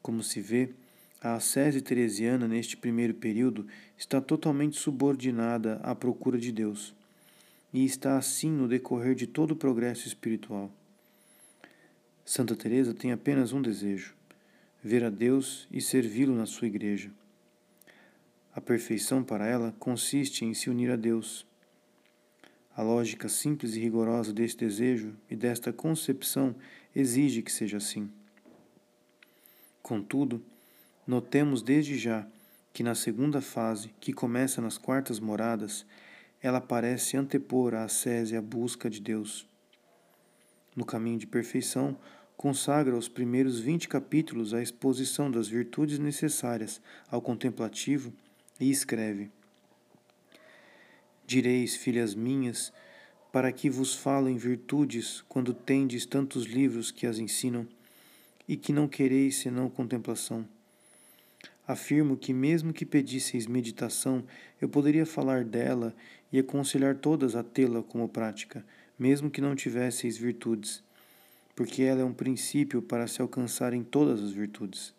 Como 0.02 0.24
se 0.24 0.42
vê, 0.42 0.70
a 1.22 1.36
ascese 1.36 1.82
teresiana 1.82 2.48
neste 2.48 2.76
primeiro 2.76 3.14
período 3.14 3.68
está 3.98 4.20
totalmente 4.20 4.78
subordinada 4.78 5.80
à 5.84 5.94
procura 5.94 6.38
de 6.38 6.52
Deus, 6.52 6.96
e 7.74 7.86
está 7.86 8.18
assim 8.18 8.50
no 8.50 8.68
decorrer 8.68 9.16
de 9.16 9.28
todo 9.28 9.52
o 9.52 9.56
progresso 9.56 10.08
espiritual. 10.08 10.72
Santa 12.26 12.56
Teresa 12.56 12.94
tem 12.94 13.12
apenas 13.12 13.54
um 13.54 13.62
desejo: 13.62 14.14
ver 14.84 15.04
a 15.04 15.10
Deus 15.10 15.68
e 15.72 15.80
servi-lo 15.80 16.36
na 16.36 16.46
sua 16.46 16.68
igreja. 16.68 17.12
A 18.54 18.60
perfeição 18.60 19.24
para 19.24 19.48
ela 19.48 19.74
consiste 19.80 20.44
em 20.44 20.54
se 20.54 20.70
unir 20.70 20.92
a 20.92 20.98
Deus. 20.98 21.48
A 22.76 22.82
lógica 22.82 23.30
simples 23.30 23.76
e 23.76 23.80
rigorosa 23.80 24.34
deste 24.34 24.66
desejo 24.66 25.16
e 25.30 25.38
desta 25.38 25.72
concepção 25.72 26.54
exige 26.94 27.42
que 27.42 27.52
seja 27.52 27.78
assim. 27.78 28.12
Contudo, 29.82 30.44
notemos 31.08 31.62
desde 31.62 31.98
já 31.98 32.28
que 32.74 32.84
na 32.84 32.94
segunda 32.94 33.42
fase, 33.42 33.94
que 34.00 34.12
começa 34.12 34.62
nas 34.62 34.78
quartas 34.78 35.20
moradas, 35.20 35.86
ela 36.42 36.60
parece 36.60 37.16
antepor 37.16 37.74
a 37.74 37.84
ascese 37.84 38.36
à 38.36 38.42
busca 38.42 38.90
de 38.90 39.00
Deus. 39.00 39.48
No 40.76 40.86
caminho 40.86 41.20
de 41.20 41.28
perfeição, 41.28 41.98
consagra 42.36 42.98
os 42.98 43.08
primeiros 43.08 43.60
vinte 43.60 43.88
capítulos 43.88 44.54
à 44.54 44.62
exposição 44.62 45.30
das 45.30 45.48
virtudes 45.48 46.00
necessárias 46.00 46.82
ao 47.10 47.22
contemplativo 47.22 48.14
e 48.62 48.70
escreve: 48.70 49.32
Direis, 51.26 51.76
filhas 51.76 52.14
minhas, 52.14 52.72
para 53.32 53.52
que 53.52 53.70
vos 53.70 53.96
falem 53.96 54.38
virtudes 54.38 55.24
quando 55.28 55.54
tendes 55.54 56.06
tantos 56.06 56.46
livros 56.46 56.92
que 56.92 57.08
as 57.08 57.18
ensinam 57.18 57.68
e 58.48 58.56
que 58.56 58.72
não 58.72 58.88
quereis 58.88 59.38
senão 59.38 59.70
contemplação. 59.70 60.48
Afirmo 61.68 62.18
que, 62.18 62.34
mesmo 62.34 62.74
que 62.74 62.86
pedisseis 62.86 63.48
meditação, 63.48 64.24
eu 64.60 64.68
poderia 64.68 65.06
falar 65.06 65.44
dela 65.44 65.96
e 66.32 66.38
aconselhar 66.38 66.96
todas 66.96 67.36
a 67.36 67.44
tê-la 67.44 67.82
como 67.82 68.10
prática, 68.10 68.66
mesmo 69.00 69.32
que 69.32 69.42
não 69.42 69.56
tivesseis 69.56 70.18
virtudes, 70.18 70.84
porque 71.56 71.84
ela 71.84 72.02
é 72.02 72.06
um 72.06 72.14
princípio 72.14 72.82
para 72.82 73.08
se 73.08 73.22
alcançarem 73.22 73.84
todas 73.84 74.22
as 74.22 74.32
virtudes. 74.32 74.94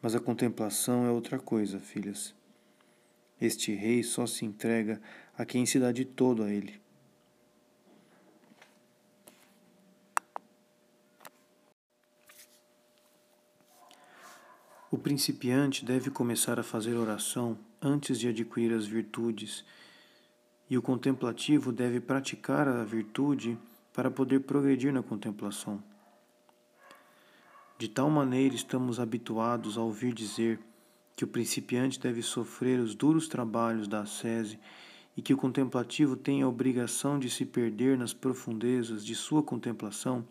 Mas 0.00 0.14
a 0.14 0.20
contemplação 0.20 1.06
é 1.06 1.10
outra 1.10 1.38
coisa, 1.38 1.78
filhas. 1.78 2.34
Este 3.42 3.74
rei 3.74 4.04
só 4.04 4.24
se 4.24 4.44
entrega 4.44 5.02
a 5.36 5.44
quem 5.44 5.66
se 5.66 5.80
dá 5.80 5.90
de 5.90 6.04
todo 6.04 6.44
a 6.44 6.48
ele. 6.48 6.80
O 14.92 14.96
principiante 14.96 15.84
deve 15.84 16.08
começar 16.08 16.60
a 16.60 16.62
fazer 16.62 16.94
oração 16.94 17.58
antes 17.80 18.20
de 18.20 18.28
adquirir 18.28 18.72
as 18.72 18.86
virtudes, 18.86 19.64
e 20.70 20.78
o 20.78 20.82
contemplativo 20.82 21.72
deve 21.72 21.98
praticar 21.98 22.68
a 22.68 22.84
virtude 22.84 23.58
para 23.92 24.08
poder 24.08 24.38
progredir 24.42 24.92
na 24.92 25.02
contemplação. 25.02 25.82
De 27.76 27.88
tal 27.88 28.08
maneira 28.08 28.54
estamos 28.54 29.00
habituados 29.00 29.76
a 29.76 29.80
ouvir 29.80 30.14
dizer 30.14 30.60
que 31.22 31.24
o 31.24 31.28
principiante 31.28 32.00
deve 32.00 32.20
sofrer 32.20 32.80
os 32.80 32.96
duros 32.96 33.28
trabalhos 33.28 33.86
da 33.86 34.00
ascese 34.00 34.58
e 35.16 35.22
que 35.22 35.32
o 35.32 35.36
contemplativo 35.36 36.16
tem 36.16 36.42
a 36.42 36.48
obrigação 36.48 37.16
de 37.16 37.30
se 37.30 37.46
perder 37.46 37.96
nas 37.96 38.12
profundezas 38.12 39.06
de 39.06 39.14
sua 39.14 39.40
contemplação, 39.40 40.26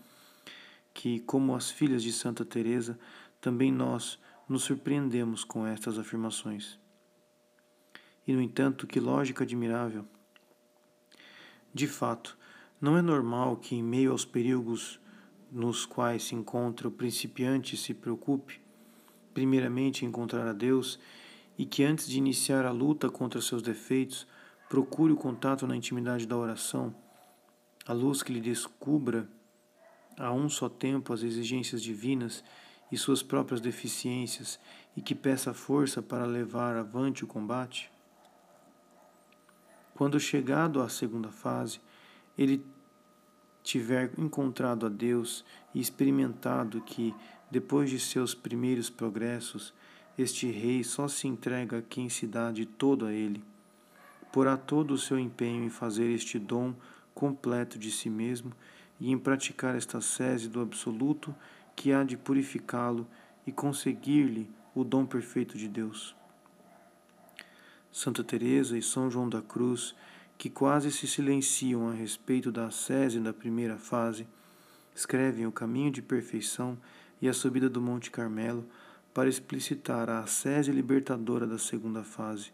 que, 0.94 1.22
como 1.22 1.56
as 1.56 1.72
filhas 1.72 2.04
de 2.04 2.12
Santa 2.12 2.44
Teresa, 2.44 3.00
também 3.40 3.72
nós 3.72 4.20
nos 4.50 4.64
surpreendemos 4.64 5.46
com 5.46 5.66
estas 5.66 5.98
afirmações. 5.98 6.78
E, 8.28 8.34
no 8.34 8.42
entanto, 8.42 8.86
que 8.86 9.00
lógica 9.00 9.46
admirável! 9.46 10.06
De 11.74 11.88
fato, 11.88 12.38
não 12.82 12.98
é 12.98 13.02
normal 13.02 13.56
que, 13.56 13.76
em 13.76 13.82
meio 13.82 14.12
aos 14.12 14.26
perigos 14.26 15.00
nos 15.50 15.86
quais 15.86 16.24
se 16.24 16.36
encontra 16.36 16.90
o 16.90 16.92
principiante, 16.92 17.78
se 17.78 17.94
preocupe, 17.94 18.60
primeiramente, 19.34 20.06
encontrar 20.06 20.48
a 20.48 20.54
Deus 20.54 21.00
e 21.58 21.66
que, 21.66 21.84
antes 21.84 22.08
de 22.08 22.18
iniciar 22.18 22.66
a 22.66 22.72
luta 22.72 23.10
contra 23.10 23.42
seus 23.42 23.62
defeitos, 23.62 24.28
procure 24.70 25.14
o 25.14 25.18
contato 25.18 25.68
na 25.68 25.76
intimidade 25.76 26.26
da 26.26 26.38
oração, 26.38 26.96
a 27.86 27.94
luz 27.94 28.24
que 28.24 28.32
lhe 28.32 28.40
descubra 28.40 29.28
a 30.18 30.32
um 30.32 30.48
só 30.48 30.70
tempo 30.70 31.14
as 31.14 31.24
exigências 31.24 31.82
divinas 31.82 32.44
e 32.92 32.98
suas 32.98 33.24
próprias 33.24 33.62
deficiências 33.62 34.60
e 34.96 35.02
que 35.02 35.16
peça 35.16 35.54
força 35.54 36.02
para 36.02 36.26
levar 36.26 36.76
avante 36.76 37.24
o 37.24 37.28
combate? 37.28 37.92
Quando 39.96 40.20
chegado 40.20 40.82
à 40.82 40.90
segunda 40.90 41.30
fase, 41.30 41.80
ele 42.38 42.66
tiver 43.64 44.12
encontrado 44.18 44.86
a 44.86 44.90
Deus 44.90 45.46
e 45.74 45.80
experimentado 45.80 46.82
que, 46.82 47.14
depois 47.52 47.90
de 47.90 48.00
seus 48.00 48.34
primeiros 48.34 48.90
progressos, 48.90 49.74
este 50.18 50.50
rei 50.50 50.84
só 50.84 51.08
se 51.08 51.28
entrega 51.28 51.80
a 51.80 51.82
quem 51.82 52.08
se 52.08 52.26
dá 52.26 52.52
de 52.52 52.66
todo 52.66 53.06
a 53.06 53.12
ele, 53.12 53.44
porá 54.32 54.56
todo 54.56 54.94
o 54.94 54.98
seu 54.98 55.20
empenho 55.20 55.66
em 55.66 55.70
fazer 55.70 56.10
este 56.10 56.40
dom 56.40 56.74
completo 57.14 57.78
de 57.78 57.92
si 57.92 58.10
mesmo 58.10 58.54
e 59.00 59.12
em 59.12 59.18
praticar 59.18 59.76
esta 59.76 60.00
sese 60.00 60.48
do 60.48 60.62
absoluto 60.62 61.36
que 61.76 61.92
há 61.92 62.04
de 62.04 62.16
purificá-lo 62.16 63.06
e 63.46 63.52
conseguir-lhe 63.52 64.50
o 64.74 64.84
dom 64.84 65.06
perfeito 65.06 65.58
de 65.58 65.68
Deus. 65.68 66.16
Santa 67.92 68.24
Teresa 68.24 68.78
e 68.78 68.82
São 68.82 69.12
João 69.12 69.28
da 69.28 69.42
Cruz, 69.42 69.94
que 70.38 70.50
quase 70.50 70.92
se 70.92 71.06
silenciam 71.06 71.90
a 71.90 71.94
respeito 71.94 72.52
da 72.52 72.68
ascese 72.68 73.20
da 73.20 73.34
primeira 73.34 73.78
fase, 73.78 74.26
escrevem 74.96 75.46
o 75.46 75.52
caminho 75.52 75.92
de 75.92 76.02
perfeição 76.02 76.78
e 77.22 77.30
a 77.30 77.34
subida 77.34 77.70
do 77.70 77.80
Monte 77.80 78.10
Carmelo 78.10 78.66
para 79.14 79.30
explicitar 79.30 80.10
a 80.10 80.20
ascese 80.20 80.72
libertadora 80.72 81.46
da 81.46 81.58
segunda 81.58 82.04
fase, 82.04 82.52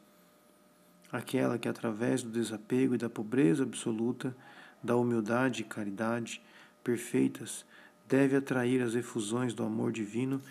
aquela 1.11 1.57
que 1.57 1.69
através 1.69 2.23
do 2.23 2.29
desapego 2.29 2.95
e 2.95 2.97
da 2.97 3.09
pobreza 3.09 3.63
absoluta, 3.63 4.35
da 4.83 4.95
humildade 4.95 5.61
e 5.61 5.65
caridade 5.65 6.41
perfeitas, 6.83 7.65
deve 8.07 8.35
atrair 8.35 8.81
as 8.81 8.95
efusões 8.95 9.53
do 9.53 9.63
amor 9.63 9.91
divino 9.91 10.41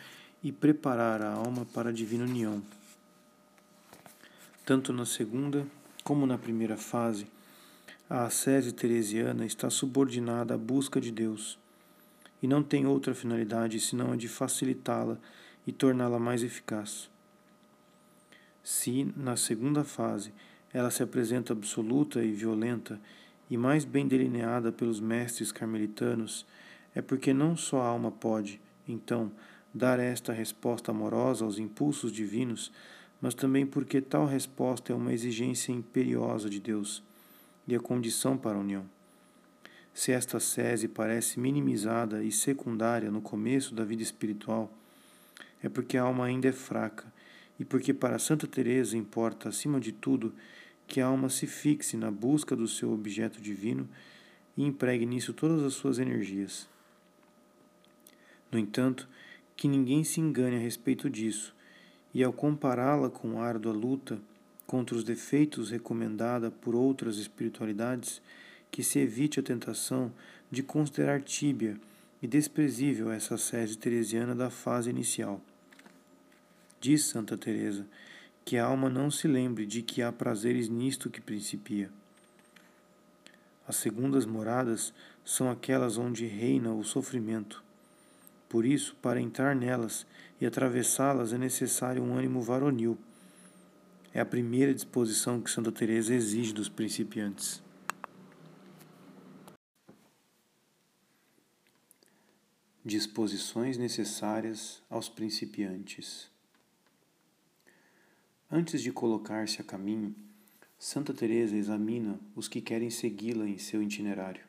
e 0.42 0.52
preparar 0.52 1.23
a 1.23 1.32
alma 1.32 1.66
para 1.66 1.90
a 1.90 1.92
divina 1.92 2.25
união. 2.25 2.62
Tanto 4.64 4.92
na 4.92 5.06
segunda 5.06 5.66
como 6.04 6.26
na 6.26 6.38
primeira 6.38 6.76
fase, 6.76 7.26
a 8.08 8.25
ascese 8.25 8.73
teresiana 8.73 9.44
está 9.44 9.68
subordinada 9.68 10.54
à 10.54 10.58
busca 10.58 11.00
de 11.00 11.11
Deus 11.11 11.58
e 12.43 12.47
não 12.47 12.62
tem 12.62 12.87
outra 12.87 13.14
finalidade 13.14 13.81
senão 13.81 14.12
a 14.12 14.16
de 14.16 14.28
facilitá-la 14.28 15.19
e 15.66 15.73
torná-la 15.73 16.19
mais 16.19 16.43
eficaz. 16.43 17.11
Se, 18.62 19.12
na 19.16 19.37
segunda 19.37 19.85
fase, 19.85 20.33
ela 20.73 20.90
se 20.90 21.02
apresenta 21.02 21.52
absoluta 21.52 22.23
e 22.23 22.33
violenta 22.33 23.00
e 23.49 23.57
mais 23.57 23.85
bem 23.85 24.07
delineada 24.07 24.73
pelos 24.73 25.00
mestres 25.00 25.52
carmelitanos, 25.52 26.45
é 26.95 27.00
porque 27.00 27.33
não 27.33 27.57
só 27.57 27.81
a 27.81 27.87
alma 27.87 28.11
pode, 28.11 28.61
então, 28.88 29.31
dar 29.73 29.99
esta 29.99 30.33
resposta 30.33 30.90
amorosa 30.90 31.45
aos 31.45 31.59
impulsos 31.59 32.11
divinos, 32.11 32.73
mas 33.21 33.35
também 33.35 33.66
porque 33.66 34.00
tal 34.00 34.26
resposta 34.26 34.93
é 34.93 34.97
uma 34.97 35.12
exigência 35.12 35.73
imperiosa 35.73 36.49
de 36.49 36.61
Deus 36.61 37.02
e 37.66 37.75
a 37.75 37.81
condição 37.81 38.37
para 38.37 38.57
a 38.57 38.61
união. 38.61 38.96
Se 39.97 40.12
esta 40.12 40.38
sese 40.38 40.88
parece 40.88 41.41
minimizada 41.41 42.23
e 42.23 42.31
secundária 42.31 43.11
no 43.11 43.23
começo 43.23 43.75
da 43.75 43.83
vida 43.83 44.03
espiritual, 44.03 44.71
é 45.62 45.71
porque 45.71 45.97
a 45.97 46.03
alma 46.03 46.26
ainda 46.26 46.49
é 46.49 46.53
fraca 46.53 47.11
e 47.59 47.65
porque 47.65 47.95
para 47.95 48.19
Santa 48.19 48.47
Teresa 48.47 48.95
importa 48.95 49.49
acima 49.49 49.81
de 49.81 49.93
tudo 49.93 50.35
que 50.87 51.00
a 51.00 51.07
alma 51.07 51.31
se 51.31 51.47
fixe 51.47 51.97
na 51.97 52.11
busca 52.11 52.55
do 52.55 52.69
seu 52.69 52.93
objeto 52.93 53.41
divino 53.41 53.88
e 54.55 54.67
empregue 54.67 55.07
nisso 55.07 55.33
todas 55.33 55.62
as 55.62 55.73
suas 55.73 55.99
energias. 55.99 56.69
No 58.53 58.59
entanto, 58.59 59.09
que 59.57 59.67
ninguém 59.67 60.05
se 60.05 60.21
engane 60.21 60.57
a 60.57 60.61
respeito 60.61 61.09
disso, 61.09 61.55
e 62.12 62.23
ao 62.23 62.35
compará-la 62.35 63.09
com 63.09 63.41
a 63.41 63.47
árdua 63.47 63.73
luta 63.73 64.19
contra 64.67 64.95
os 64.95 65.03
defeitos 65.03 65.71
recomendada 65.71 66.50
por 66.50 66.75
outras 66.75 67.17
espiritualidades, 67.17 68.21
que 68.70 68.82
se 68.82 68.99
evite 68.99 69.40
a 69.40 69.42
tentação 69.42 70.12
de 70.50 70.62
considerar 70.62 71.23
tíbia 71.23 71.78
e 72.23 72.26
desprezível 72.26 73.11
essa 73.11 73.37
sede 73.37 73.76
teresiana 73.76 74.35
da 74.35 74.50
fase 74.50 74.90
inicial. 74.90 75.40
Diz 76.80 77.04
Santa 77.04 77.37
Teresa 77.37 77.87
que 78.44 78.56
a 78.56 78.64
alma 78.64 78.88
não 78.88 79.11
se 79.11 79.26
lembre 79.26 79.66
de 79.66 79.82
que 79.82 80.02
há 80.02 80.12
prazeres 80.12 80.68
nisto 80.68 81.11
que 81.11 81.20
principia. 81.20 81.90
As 83.66 83.75
segundas 83.75 84.25
moradas 84.25 84.94
são 85.25 85.50
aquelas 85.50 85.99
onde 85.99 86.26
reina 86.26 86.73
o 86.73 86.85
sofrimento. 86.85 87.64
Por 88.49 88.64
isso, 88.64 88.94
para 89.02 89.20
entrar 89.20 89.56
nelas 89.56 90.06
e 90.40 90.46
atravessá-las 90.46 91.32
é 91.32 91.38
necessário 91.38 92.00
um 92.00 92.16
ânimo 92.16 92.40
varonil. 92.40 92.96
É 94.14 94.20
a 94.20 94.25
primeira 94.25 94.73
disposição 94.73 95.40
que 95.40 95.50
Santa 95.50 95.73
Teresa 95.73 96.14
exige 96.14 96.52
dos 96.52 96.68
principiantes. 96.68 97.61
Disposições 102.87 103.76
necessárias 103.76 104.81
aos 104.88 105.09
principiantes. 105.09 106.31
Antes 108.49 108.81
de 108.81 108.93
colocar-se 108.93 109.61
a 109.61 109.64
caminho, 109.64 110.14
Santa 110.78 111.12
Teresa 111.12 111.57
examina 111.57 112.16
os 112.37 112.47
que 112.47 112.61
querem 112.61 112.88
segui-la 112.88 113.49
em 113.49 113.59
seu 113.59 113.83
itinerário. 113.83 114.45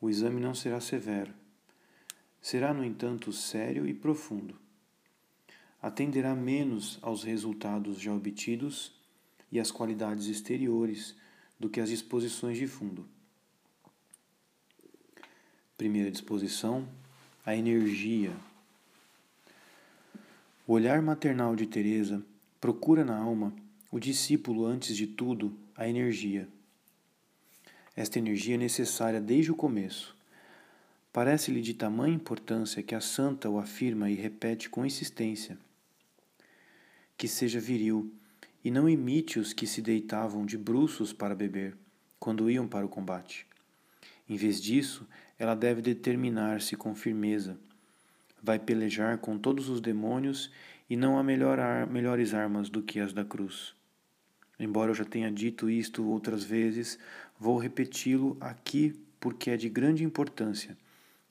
O 0.00 0.08
exame 0.08 0.40
não 0.40 0.54
será 0.54 0.80
severo. 0.80 1.34
Será, 2.40 2.72
no 2.72 2.82
entanto, 2.82 3.34
sério 3.34 3.86
e 3.86 3.92
profundo. 3.92 4.58
Atenderá 5.82 6.34
menos 6.34 6.98
aos 7.02 7.22
resultados 7.22 8.00
já 8.00 8.14
obtidos 8.14 8.94
e 9.52 9.60
às 9.60 9.70
qualidades 9.70 10.24
exteriores 10.24 11.14
do 11.58 11.68
que 11.68 11.82
às 11.82 11.90
disposições 11.90 12.56
de 12.56 12.66
fundo. 12.66 13.06
Primeira 15.76 16.10
disposição: 16.10 16.88
a 17.50 17.56
energia. 17.56 18.30
O 20.68 20.72
olhar 20.74 21.02
maternal 21.02 21.56
de 21.56 21.66
Teresa 21.66 22.22
Procura 22.60 23.04
na 23.04 23.16
alma, 23.16 23.52
o 23.90 23.98
discípulo, 23.98 24.66
antes 24.66 24.96
de 24.96 25.06
tudo, 25.06 25.52
a 25.74 25.88
energia. 25.88 26.46
Esta 27.96 28.18
energia 28.20 28.54
é 28.54 28.58
necessária 28.58 29.20
desde 29.20 29.50
o 29.50 29.56
começo. 29.56 30.14
Parece-lhe 31.12 31.60
de 31.60 31.74
tamanha 31.74 32.14
importância 32.14 32.84
que 32.84 32.94
a 32.94 33.00
santa 33.00 33.50
o 33.50 33.58
afirma 33.58 34.08
e 34.10 34.14
repete 34.14 34.70
com 34.70 34.86
insistência. 34.86 35.58
Que 37.16 37.26
seja 37.26 37.58
viril, 37.58 38.12
e 38.62 38.70
não 38.70 38.88
imite 38.88 39.40
os 39.40 39.52
que 39.52 39.66
se 39.66 39.82
deitavam 39.82 40.46
de 40.46 40.56
bruços 40.56 41.12
para 41.12 41.34
beber, 41.34 41.76
quando 42.20 42.48
iam 42.48 42.68
para 42.68 42.86
o 42.86 42.88
combate. 42.88 43.44
Em 44.28 44.36
vez 44.36 44.60
disso, 44.60 45.04
ela 45.40 45.56
deve 45.56 45.80
determinar-se 45.80 46.76
com 46.76 46.94
firmeza. 46.94 47.58
Vai 48.42 48.58
pelejar 48.58 49.16
com 49.16 49.38
todos 49.38 49.70
os 49.70 49.80
demônios 49.80 50.52
e 50.88 50.94
não 50.94 51.18
há 51.18 51.22
melhor 51.22 51.58
melhores 51.86 52.34
armas 52.34 52.68
do 52.68 52.82
que 52.82 53.00
as 53.00 53.14
da 53.14 53.24
cruz. 53.24 53.74
Embora 54.58 54.90
eu 54.90 54.94
já 54.94 55.04
tenha 55.04 55.32
dito 55.32 55.70
isto 55.70 56.06
outras 56.06 56.44
vezes, 56.44 56.98
vou 57.38 57.56
repeti-lo 57.56 58.36
aqui 58.38 58.94
porque 59.18 59.50
é 59.50 59.56
de 59.56 59.70
grande 59.70 60.04
importância 60.04 60.76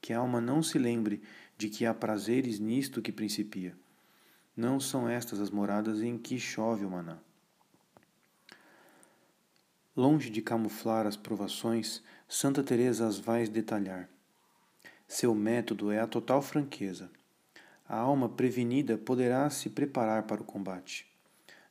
que 0.02 0.12
a 0.12 0.18
alma 0.18 0.42
não 0.42 0.64
se 0.64 0.80
lembre 0.80 1.22
de 1.56 1.70
que 1.70 1.86
há 1.86 1.94
prazeres 1.94 2.60
nisto 2.60 3.04
que 3.04 3.12
principia. 3.12 3.76
Não 4.58 4.80
são 4.80 5.08
estas 5.08 5.40
as 5.40 5.52
moradas 5.52 6.02
em 6.02 6.18
que 6.18 6.40
chove 6.40 6.84
o 6.84 6.90
maná. 6.90 7.20
Longe 10.00 10.30
de 10.30 10.42
camuflar 10.42 11.06
as 11.06 11.18
provações, 11.18 12.02
Santa 12.28 12.64
Teresa 12.64 13.06
as 13.06 13.20
vai 13.20 13.46
detalhar. 13.48 14.10
Seu 15.08 15.36
método 15.36 15.92
é 15.92 16.00
a 16.00 16.08
total 16.08 16.42
franqueza 16.42 17.12
a 17.90 17.98
alma 17.98 18.30
prevenida 18.30 19.00
poderá 19.00 19.50
se 19.50 19.68
preparar 19.68 20.24
para 20.28 20.44
o 20.44 20.46
combate. 20.46 21.08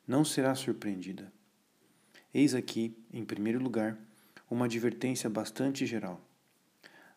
Não 0.05 0.25
será 0.25 0.53
surpreendida. 0.53 1.31
Eis 2.33 2.53
aqui, 2.53 2.93
em 3.13 3.23
primeiro 3.23 3.57
lugar, 3.57 3.97
uma 4.51 4.65
advertência 4.65 5.29
bastante 5.29 5.85
geral. 5.85 6.19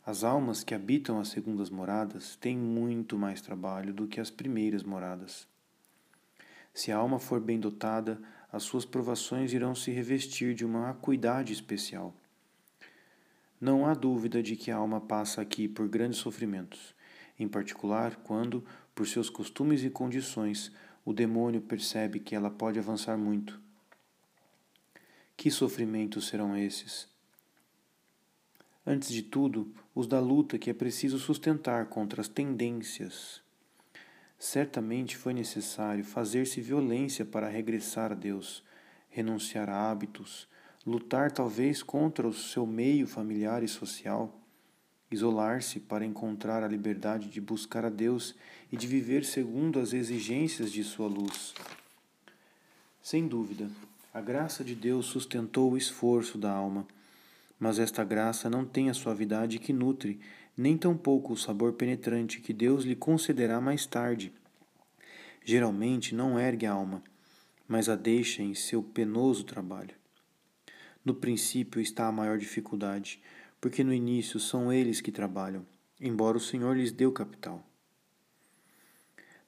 As 0.06 0.22
almas 0.22 0.62
que 0.62 0.72
habitam 0.72 1.18
as 1.18 1.28
segundas 1.28 1.68
moradas 1.68 2.36
têm 2.36 2.56
muito 2.56 3.18
mais 3.18 3.40
trabalho 3.40 3.92
do 3.92 4.06
que 4.06 4.20
as 4.20 4.30
primeiras 4.30 4.84
moradas. 4.84 5.48
Se 6.72 6.92
a 6.92 6.96
alma 6.96 7.18
for 7.18 7.40
bem 7.40 7.58
dotada, 7.58 8.22
as 8.52 8.62
suas 8.64 8.84
provações 8.84 9.54
irão 9.54 9.74
se 9.74 9.90
revestir 9.90 10.54
de 10.54 10.64
uma 10.64 10.90
acuidade 10.90 11.52
especial. 11.52 12.14
Não 13.58 13.86
há 13.86 13.94
dúvida 13.94 14.42
de 14.42 14.56
que 14.56 14.70
a 14.70 14.76
alma 14.76 15.00
passa 15.00 15.40
aqui 15.40 15.66
por 15.66 15.88
grandes 15.88 16.18
sofrimentos, 16.18 16.94
em 17.38 17.48
particular 17.48 18.16
quando, 18.16 18.62
por 18.94 19.06
seus 19.06 19.30
costumes 19.30 19.82
e 19.82 19.88
condições, 19.88 20.70
o 21.04 21.12
demônio 21.12 21.62
percebe 21.62 22.20
que 22.20 22.34
ela 22.34 22.50
pode 22.50 22.78
avançar 22.78 23.16
muito. 23.16 23.58
Que 25.36 25.50
sofrimentos 25.50 26.28
serão 26.28 26.56
esses? 26.56 27.08
Antes 28.86 29.08
de 29.10 29.22
tudo, 29.22 29.72
os 29.94 30.06
da 30.06 30.20
luta 30.20 30.58
que 30.58 30.68
é 30.68 30.74
preciso 30.74 31.18
sustentar 31.18 31.86
contra 31.86 32.20
as 32.20 32.28
tendências. 32.28 33.40
Certamente 34.44 35.16
foi 35.16 35.32
necessário 35.32 36.02
fazer-se 36.02 36.60
violência 36.60 37.24
para 37.24 37.46
regressar 37.46 38.10
a 38.10 38.14
Deus, 38.16 38.60
renunciar 39.08 39.70
a 39.70 39.88
hábitos, 39.88 40.48
lutar 40.84 41.30
talvez 41.30 41.80
contra 41.80 42.26
o 42.26 42.34
seu 42.34 42.66
meio 42.66 43.06
familiar 43.06 43.62
e 43.62 43.68
social 43.68 44.36
isolar-se 45.12 45.78
para 45.78 46.04
encontrar 46.04 46.64
a 46.64 46.66
liberdade 46.66 47.28
de 47.28 47.40
buscar 47.40 47.84
a 47.84 47.88
Deus 47.88 48.34
e 48.72 48.76
de 48.76 48.88
viver 48.88 49.24
segundo 49.24 49.78
as 49.78 49.92
exigências 49.92 50.72
de 50.72 50.82
sua 50.82 51.06
luz. 51.06 51.54
Sem 53.00 53.28
dúvida, 53.28 53.70
a 54.12 54.20
graça 54.20 54.64
de 54.64 54.74
Deus 54.74 55.06
sustentou 55.06 55.70
o 55.70 55.76
esforço 55.76 56.36
da 56.36 56.50
alma, 56.50 56.84
mas 57.60 57.78
esta 57.78 58.02
graça 58.02 58.50
não 58.50 58.64
tem 58.64 58.90
a 58.90 58.94
suavidade 58.94 59.60
que 59.60 59.72
nutre, 59.72 60.18
nem 60.56 60.76
tampouco 60.76 61.32
o 61.32 61.36
sabor 61.36 61.72
penetrante 61.74 62.40
que 62.40 62.52
Deus 62.52 62.84
lhe 62.84 62.94
concederá 62.94 63.60
mais 63.60 63.86
tarde. 63.86 64.32
Geralmente 65.44 66.14
não 66.14 66.38
ergue 66.38 66.66
a 66.66 66.72
alma, 66.72 67.02
mas 67.66 67.88
a 67.88 67.96
deixa 67.96 68.42
em 68.42 68.54
seu 68.54 68.82
penoso 68.82 69.44
trabalho. 69.44 69.94
No 71.04 71.14
princípio 71.14 71.80
está 71.80 72.06
a 72.06 72.12
maior 72.12 72.38
dificuldade, 72.38 73.20
porque 73.60 73.82
no 73.82 73.92
início 73.92 74.38
são 74.38 74.72
eles 74.72 75.00
que 75.00 75.10
trabalham, 75.10 75.66
embora 76.00 76.36
o 76.36 76.40
Senhor 76.40 76.76
lhes 76.76 76.92
dê 76.92 77.06
o 77.06 77.12
capital. 77.12 77.64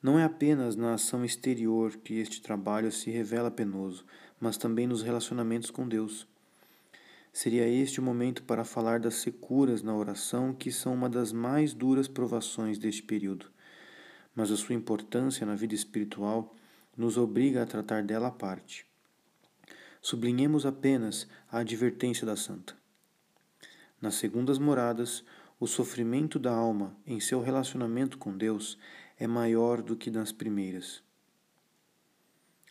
Não 0.03 0.19
é 0.19 0.25
apenas 0.25 0.77
na 0.77 0.95
ação 0.95 1.25
exterior 1.25 1.97
que 1.97 2.19
este 2.19 2.43
trabalho 2.43 2.93
se 2.93 3.11
revela 3.11 3.51
penoso, 3.51 4.05
mas 4.39 4.57
também 4.57 4.87
nos 4.87 5.03
relacionamentos 5.03 5.71
com 5.71 5.89
Deus. 5.89 6.29
Seria 7.35 7.67
este 7.69 7.99
o 7.99 8.03
momento 8.03 8.45
para 8.45 8.65
falar 8.65 9.01
das 9.01 9.15
securas 9.15 9.83
na 9.83 9.93
oração, 9.93 10.55
que 10.55 10.71
são 10.71 10.95
uma 10.95 11.09
das 11.11 11.33
mais 11.33 11.75
duras 11.75 12.07
provações 12.07 12.79
deste 12.79 13.03
período. 13.03 13.51
Mas 14.37 14.53
a 14.53 14.57
sua 14.57 14.77
importância 14.77 15.45
na 15.45 15.57
vida 15.57 15.75
espiritual 15.75 16.55
nos 16.97 17.19
obriga 17.19 17.61
a 17.61 17.67
tratar 17.67 18.05
dela 18.05 18.29
à 18.29 18.31
parte. 18.31 18.87
Sublinhemos 20.01 20.65
apenas 20.65 21.27
a 21.51 21.59
advertência 21.59 22.25
da 22.25 22.37
santa. 22.37 22.77
Nas 24.01 24.15
segundas 24.15 24.57
moradas, 24.57 25.25
o 25.59 25.67
sofrimento 25.67 26.39
da 26.39 26.53
alma 26.53 26.97
em 27.05 27.19
seu 27.19 27.41
relacionamento 27.41 28.17
com 28.17 28.37
Deus 28.37 28.79
é 29.19 29.27
maior 29.27 29.83
do 29.83 29.97
que 29.97 30.09
nas 30.09 30.31
primeiras. 30.31 31.03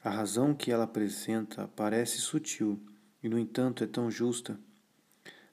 A 0.01 0.09
razão 0.09 0.53
que 0.53 0.71
ela 0.71 0.85
apresenta 0.85 1.67
parece 1.75 2.19
sutil 2.19 2.81
e, 3.23 3.29
no 3.29 3.39
entanto, 3.39 3.83
é 3.83 3.87
tão 3.87 4.11
justa. 4.11 4.59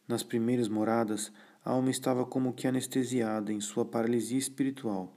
Nas 0.07 0.25
primeiras 0.25 0.69
moradas, 0.69 1.33
a 1.65 1.71
alma 1.71 1.91
estava 1.91 2.27
como 2.27 2.53
que 2.53 2.67
anestesiada 2.67 3.53
em 3.53 3.61
sua 3.61 3.85
paralisia 3.85 4.39
espiritual. 4.39 5.17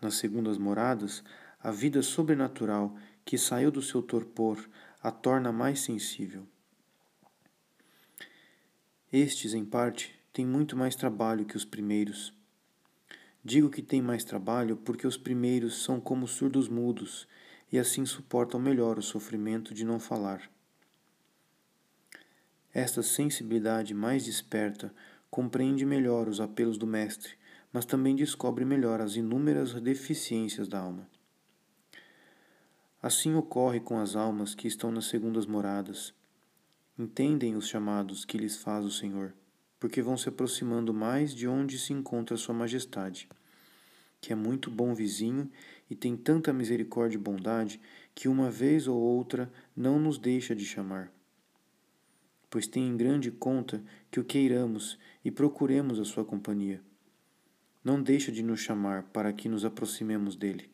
Nas 0.00 0.14
segundas 0.14 0.56
moradas, 0.56 1.22
a 1.60 1.70
vida 1.70 2.02
sobrenatural 2.02 2.96
que 3.24 3.36
saiu 3.36 3.70
do 3.70 3.82
seu 3.82 4.02
torpor 4.02 4.66
a 5.02 5.10
torna 5.10 5.52
mais 5.52 5.80
sensível. 5.80 6.46
Estes, 9.12 9.52
em 9.52 9.64
parte, 9.64 10.18
têm 10.32 10.46
muito 10.46 10.76
mais 10.76 10.96
trabalho 10.96 11.44
que 11.44 11.56
os 11.56 11.64
primeiros. 11.64 12.32
Digo 13.44 13.70
que 13.70 13.82
têm 13.82 14.02
mais 14.02 14.24
trabalho 14.24 14.76
porque 14.76 15.06
os 15.06 15.16
primeiros 15.16 15.82
são 15.82 16.00
como 16.00 16.26
surdos 16.26 16.68
mudos 16.68 17.28
e 17.70 17.78
assim 17.78 18.06
suportam 18.06 18.58
melhor 18.58 18.98
o 18.98 19.02
sofrimento 19.02 19.74
de 19.74 19.84
não 19.84 19.98
falar. 19.98 20.50
Esta 22.78 23.02
sensibilidade 23.02 23.94
mais 23.94 24.26
desperta 24.26 24.94
compreende 25.30 25.86
melhor 25.86 26.28
os 26.28 26.42
apelos 26.42 26.76
do 26.76 26.86
Mestre, 26.86 27.32
mas 27.72 27.86
também 27.86 28.14
descobre 28.14 28.66
melhor 28.66 29.00
as 29.00 29.16
inúmeras 29.16 29.72
deficiências 29.80 30.68
da 30.68 30.80
alma. 30.80 31.08
Assim 33.02 33.34
ocorre 33.34 33.80
com 33.80 33.98
as 33.98 34.14
almas 34.14 34.54
que 34.54 34.68
estão 34.68 34.92
nas 34.92 35.06
segundas 35.06 35.46
moradas. 35.46 36.12
Entendem 36.98 37.56
os 37.56 37.66
chamados 37.66 38.26
que 38.26 38.36
lhes 38.36 38.58
faz 38.58 38.84
o 38.84 38.90
Senhor, 38.90 39.32
porque 39.80 40.02
vão 40.02 40.18
se 40.18 40.28
aproximando 40.28 40.92
mais 40.92 41.34
de 41.34 41.48
onde 41.48 41.78
se 41.78 41.94
encontra 41.94 42.36
Sua 42.36 42.54
Majestade, 42.54 43.26
que 44.20 44.34
é 44.34 44.36
muito 44.36 44.70
bom 44.70 44.94
vizinho 44.94 45.50
e 45.88 45.94
tem 45.94 46.14
tanta 46.14 46.52
misericórdia 46.52 47.16
e 47.16 47.18
bondade 47.22 47.80
que 48.14 48.28
uma 48.28 48.50
vez 48.50 48.86
ou 48.86 48.98
outra 48.98 49.50
não 49.74 49.98
nos 49.98 50.18
deixa 50.18 50.54
de 50.54 50.66
chamar. 50.66 51.15
Pois 52.56 52.66
tem 52.66 52.88
em 52.88 52.96
grande 52.96 53.30
conta 53.30 53.84
que 54.10 54.18
o 54.18 54.24
queiramos 54.24 54.98
e 55.22 55.30
procuremos 55.30 56.00
a 56.00 56.06
sua 56.06 56.24
companhia. 56.24 56.80
Não 57.84 58.02
deixa 58.02 58.32
de 58.32 58.42
nos 58.42 58.60
chamar 58.60 59.02
para 59.12 59.30
que 59.30 59.46
nos 59.46 59.62
aproximemos 59.62 60.34
dele. 60.36 60.70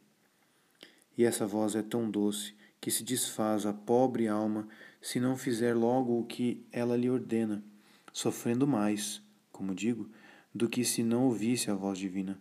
E 1.19 1.25
essa 1.25 1.45
voz 1.45 1.75
é 1.75 1.83
tão 1.83 2.09
doce 2.09 2.55
que 2.81 2.89
se 2.89 3.03
desfaz 3.03 3.67
a 3.67 3.73
pobre 3.73 4.29
alma 4.29 4.69
se 5.01 5.19
não 5.19 5.37
fizer 5.37 5.75
logo 5.75 6.21
o 6.21 6.25
que 6.25 6.65
ela 6.71 6.97
lhe 6.97 7.11
ordena, 7.11 7.65
sofrendo 8.13 8.65
mais, 8.65 9.21
como 9.51 9.75
digo, 9.75 10.09
do 10.55 10.69
que 10.69 10.85
se 10.85 11.03
não 11.03 11.25
ouvisse 11.25 11.69
a 11.69 11.75
voz 11.75 11.99
divina. 11.99 12.41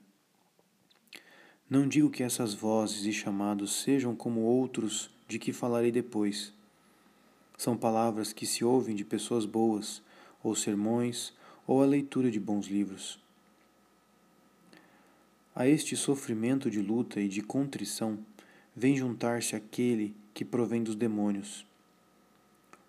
Não 1.68 1.88
digo 1.88 2.12
que 2.12 2.22
essas 2.22 2.54
vozes 2.54 3.08
e 3.08 3.12
chamados 3.12 3.82
sejam 3.82 4.16
como 4.16 4.42
outros 4.42 5.10
de 5.28 5.40
que 5.40 5.52
falarei 5.52 5.92
depois. 5.92 6.54
São 7.62 7.78
palavras 7.78 8.34
que 8.34 8.48
se 8.48 8.66
ouvem 8.66 8.96
de 8.96 9.06
pessoas 9.06 9.46
boas, 9.46 10.02
ou 10.42 10.56
sermões, 10.56 11.32
ou 11.68 11.84
a 11.84 11.86
leitura 11.86 12.32
de 12.32 12.40
bons 12.40 12.66
livros. 12.66 13.20
A 15.54 15.68
este 15.68 15.96
sofrimento 15.96 16.72
de 16.72 16.82
luta 16.82 17.22
e 17.22 17.28
de 17.28 17.44
contrição 17.44 18.18
vem 18.76 18.98
juntar-se 18.98 19.56
aquele 19.56 20.16
que 20.34 20.44
provém 20.44 20.82
dos 20.82 20.96
demônios. 20.96 21.64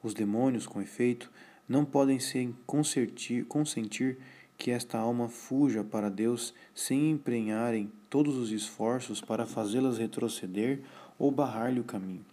Os 0.02 0.14
demônios, 0.14 0.66
com 0.66 0.80
efeito, 0.80 1.30
não 1.68 1.84
podem 1.84 2.18
consentir, 2.66 4.16
que 4.56 4.70
esta 4.70 4.96
alma 4.96 5.28
fuja 5.28 5.84
para 5.84 6.08
Deus 6.08 6.54
sem 6.74 7.10
emprenharem 7.10 7.92
todos 8.08 8.36
os 8.36 8.50
esforços 8.50 9.20
para 9.20 9.44
fazê-las 9.44 9.98
retroceder 9.98 10.80
ou 11.18 11.30
barrar-lhe 11.30 11.80
o 11.80 11.84
caminho, 11.84 12.24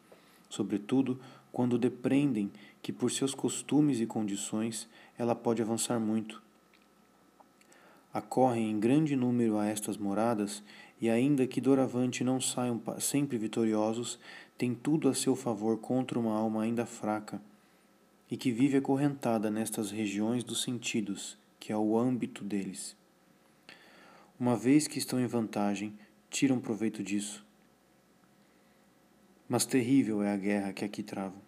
sobretudo 0.50 1.20
quando 1.52 1.78
depreendem 1.78 2.52
que 2.82 2.94
por 2.94 3.12
seus 3.12 3.34
costumes 3.34 4.00
e 4.00 4.06
condições 4.06 4.88
ela 5.18 5.36
pode 5.36 5.62
avançar 5.62 6.00
muito. 6.00 6.42
Acorrem 8.14 8.72
em 8.72 8.80
grande 8.80 9.16
número 9.16 9.58
a 9.58 9.68
estas 9.68 9.98
moradas 9.98 10.64
e, 11.00 11.10
ainda 11.10 11.46
que 11.46 11.62
doravante 11.62 12.24
não 12.24 12.42
saiam 12.42 12.82
sempre 13.00 13.38
vitoriosos, 13.38 14.20
têm 14.58 14.74
tudo 14.74 15.08
a 15.08 15.14
seu 15.14 15.36
favor 15.36 15.78
contra 15.78 16.20
uma 16.20 16.36
alma 16.36 16.64
ainda 16.64 16.86
fraca 16.86 17.42
e 18.30 18.38
que 18.38 18.52
vive 18.52 18.78
acorrentada 18.78 19.50
nestas 19.50 19.92
regiões 19.92 20.44
dos 20.44 20.62
sentidos 20.64 21.38
que 21.60 21.74
é 21.74 21.78
o 21.78 21.98
âmbito 21.98 22.44
deles. 22.44 22.96
Uma 24.40 24.56
vez 24.56 24.88
que 24.88 24.98
estão 24.98 25.20
em 25.20 25.28
vantagem, 25.28 25.94
tiram 26.30 26.60
proveito 26.60 27.04
disso. 27.04 27.46
Mas 29.50 29.66
terrível 29.66 30.22
é 30.22 30.32
a 30.32 30.38
guerra 30.38 30.72
que 30.72 30.86
aqui 30.86 31.02
travam. 31.02 31.42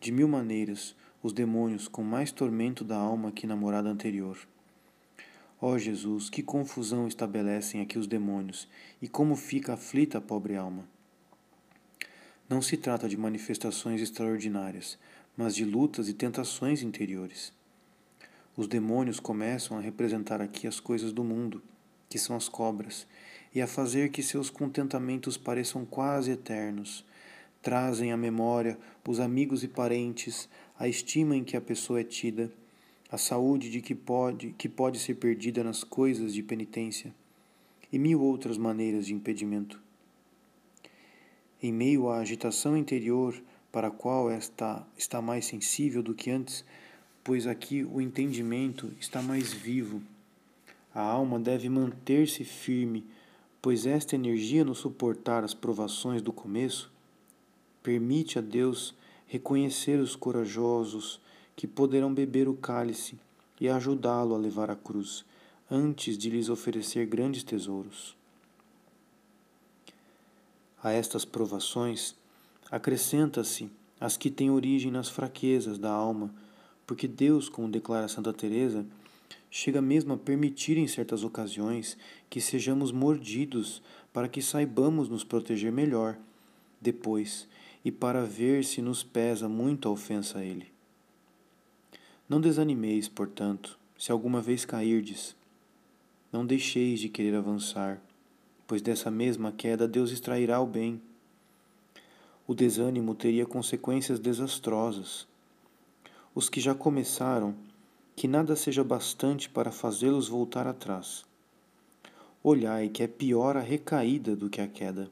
De 0.00 0.10
mil 0.10 0.26
maneiras, 0.26 0.96
os 1.22 1.32
demônios 1.32 1.86
com 1.86 2.02
mais 2.02 2.32
tormento 2.32 2.82
da 2.82 2.96
alma 2.96 3.30
que 3.30 3.46
na 3.46 3.54
morada 3.54 3.88
anterior. 3.88 4.36
Ó 5.60 5.70
oh 5.70 5.78
Jesus, 5.78 6.28
que 6.28 6.42
confusão 6.42 7.06
estabelecem 7.06 7.80
aqui 7.80 8.00
os 8.00 8.08
demônios 8.08 8.68
e 9.00 9.06
como 9.06 9.36
fica 9.36 9.74
aflita 9.74 10.18
a 10.18 10.20
pobre 10.20 10.56
alma. 10.56 10.88
Não 12.48 12.60
se 12.60 12.76
trata 12.76 13.08
de 13.08 13.16
manifestações 13.16 14.02
extraordinárias, 14.02 14.98
mas 15.36 15.54
de 15.54 15.64
lutas 15.64 16.08
e 16.08 16.14
tentações 16.14 16.82
interiores. 16.82 17.52
Os 18.56 18.66
demônios 18.66 19.20
começam 19.20 19.78
a 19.78 19.80
representar 19.80 20.40
aqui 20.40 20.66
as 20.66 20.80
coisas 20.80 21.12
do 21.12 21.22
mundo, 21.22 21.62
que 22.08 22.18
são 22.18 22.34
as 22.34 22.48
cobras, 22.48 23.06
e 23.54 23.62
a 23.62 23.68
fazer 23.68 24.10
que 24.10 24.22
seus 24.22 24.50
contentamentos 24.50 25.36
pareçam 25.36 25.84
quase 25.84 26.32
eternos. 26.32 27.04
Trazem 27.66 28.12
à 28.12 28.16
memória 28.16 28.78
os 29.08 29.18
amigos 29.18 29.64
e 29.64 29.66
parentes, 29.66 30.48
a 30.78 30.86
estima 30.86 31.36
em 31.36 31.42
que 31.42 31.56
a 31.56 31.60
pessoa 31.60 31.98
é 31.98 32.04
tida, 32.04 32.48
a 33.10 33.18
saúde 33.18 33.68
de 33.68 33.80
que 33.80 33.92
pode, 33.92 34.54
que 34.56 34.68
pode 34.68 35.00
ser 35.00 35.16
perdida 35.16 35.64
nas 35.64 35.82
coisas 35.82 36.32
de 36.32 36.44
penitência, 36.44 37.12
e 37.92 37.98
mil 37.98 38.22
outras 38.22 38.56
maneiras 38.56 39.06
de 39.06 39.14
impedimento. 39.14 39.80
Em 41.60 41.72
meio 41.72 42.08
à 42.08 42.18
agitação 42.18 42.76
interior, 42.76 43.34
para 43.72 43.88
a 43.88 43.90
qual 43.90 44.30
esta 44.30 44.86
está 44.96 45.20
mais 45.20 45.44
sensível 45.44 46.04
do 46.04 46.14
que 46.14 46.30
antes, 46.30 46.64
pois 47.24 47.48
aqui 47.48 47.82
o 47.82 48.00
entendimento 48.00 48.92
está 49.00 49.20
mais 49.20 49.52
vivo. 49.52 50.00
A 50.94 51.00
alma 51.00 51.36
deve 51.40 51.68
manter-se 51.68 52.44
firme, 52.44 53.04
pois 53.60 53.86
esta 53.86 54.14
energia 54.14 54.64
no 54.64 54.72
suportar 54.72 55.42
as 55.42 55.52
provações 55.52 56.22
do 56.22 56.32
começo 56.32 56.94
permite 57.86 58.36
a 58.36 58.42
Deus 58.42 58.92
reconhecer 59.28 60.00
os 60.00 60.16
corajosos 60.16 61.20
que 61.54 61.68
poderão 61.68 62.12
beber 62.12 62.48
o 62.48 62.54
cálice 62.54 63.16
e 63.60 63.68
ajudá-lo 63.68 64.34
a 64.34 64.38
levar 64.38 64.72
a 64.72 64.74
cruz, 64.74 65.24
antes 65.70 66.18
de 66.18 66.28
lhes 66.28 66.48
oferecer 66.48 67.06
grandes 67.06 67.44
tesouros. 67.44 68.16
A 70.82 70.90
estas 70.90 71.24
provações 71.24 72.16
acrescenta-se 72.72 73.70
as 74.00 74.16
que 74.16 74.32
têm 74.32 74.50
origem 74.50 74.90
nas 74.90 75.08
fraquezas 75.08 75.78
da 75.78 75.92
alma 75.92 76.34
porque 76.88 77.06
Deus, 77.06 77.48
como 77.48 77.68
declara 77.68 78.08
Santa 78.08 78.32
Teresa, 78.32 78.84
chega 79.48 79.80
mesmo 79.80 80.12
a 80.12 80.16
permitir 80.16 80.76
em 80.76 80.88
certas 80.88 81.22
ocasiões 81.22 81.96
que 82.28 82.40
sejamos 82.40 82.90
mordidos 82.90 83.80
para 84.12 84.26
que 84.26 84.42
saibamos 84.42 85.08
nos 85.08 85.22
proteger 85.22 85.70
melhor 85.70 86.18
depois 86.80 87.48
e 87.86 87.92
para 87.92 88.24
ver 88.24 88.64
se 88.64 88.82
nos 88.82 89.04
pesa 89.04 89.48
muito 89.48 89.86
a 89.86 89.92
ofensa 89.92 90.40
a 90.40 90.44
ele. 90.44 90.72
Não 92.28 92.40
desanimeis, 92.40 93.08
portanto, 93.08 93.78
se 93.96 94.10
alguma 94.10 94.40
vez 94.40 94.64
cairdes. 94.64 95.36
Não 96.32 96.44
deixeis 96.44 96.98
de 96.98 97.08
querer 97.08 97.36
avançar, 97.36 98.02
pois 98.66 98.82
dessa 98.82 99.08
mesma 99.08 99.52
queda 99.52 99.86
Deus 99.86 100.10
extrairá 100.10 100.60
o 100.60 100.66
bem. 100.66 101.00
O 102.44 102.56
desânimo 102.56 103.14
teria 103.14 103.46
consequências 103.46 104.18
desastrosas 104.18 105.28
os 106.34 106.48
que 106.48 106.60
já 106.60 106.74
começaram, 106.74 107.54
que 108.16 108.26
nada 108.26 108.56
seja 108.56 108.82
bastante 108.82 109.48
para 109.48 109.70
fazê-los 109.70 110.28
voltar 110.28 110.66
atrás. 110.66 111.24
Olhai 112.42 112.88
que 112.88 113.04
é 113.04 113.06
pior 113.06 113.56
a 113.56 113.60
recaída 113.60 114.34
do 114.34 114.50
que 114.50 114.60
a 114.60 114.66
queda. 114.66 115.08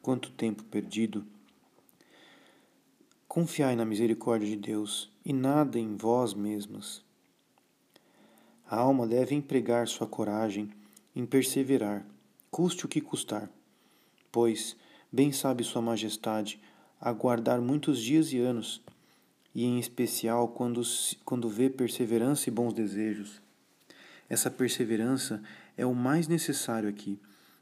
Quanto 0.00 0.30
tempo 0.30 0.62
perdido! 0.62 1.26
Confiai 3.30 3.76
na 3.76 3.84
misericórdia 3.84 4.48
de 4.48 4.56
Deus 4.56 5.08
e 5.24 5.32
nada 5.32 5.78
em 5.78 5.94
vós 5.94 6.34
mesmas. 6.34 7.00
A 8.68 8.74
alma 8.74 9.06
deve 9.06 9.36
empregar 9.36 9.86
sua 9.86 10.04
coragem 10.04 10.68
em 11.14 11.24
perseverar, 11.24 12.04
custe 12.50 12.84
o 12.84 12.88
que 12.88 13.00
custar, 13.00 13.48
pois, 14.32 14.76
bem 15.12 15.30
sabe 15.30 15.62
Sua 15.62 15.80
Majestade, 15.80 16.60
aguardar 17.00 17.60
muitos 17.60 18.02
dias 18.02 18.32
e 18.32 18.38
anos 18.40 18.82
e 19.54 19.64
em 19.64 19.78
especial 19.78 20.48
quando, 20.48 20.82
quando 21.24 21.48
vê 21.48 21.70
perseverança 21.70 22.48
e 22.48 22.52
bons 22.52 22.72
desejos. 22.72 23.40
Essa 24.28 24.50
perseverança 24.50 25.40
é 25.76 25.86
o 25.86 25.94
mais 25.94 26.26
necessário 26.26 26.88
aqui, 26.88 27.16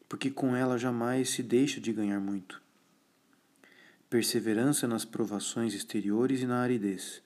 porque 0.08 0.30
com 0.30 0.56
ela 0.56 0.78
jamais 0.78 1.28
se 1.28 1.42
deixa 1.42 1.78
de 1.78 1.92
ganhar 1.92 2.20
muito. 2.20 2.66
Perseverança 4.10 4.88
nas 4.88 5.04
provações 5.04 5.74
exteriores 5.74 6.40
e 6.40 6.46
na 6.46 6.60
aridez. 6.60 7.22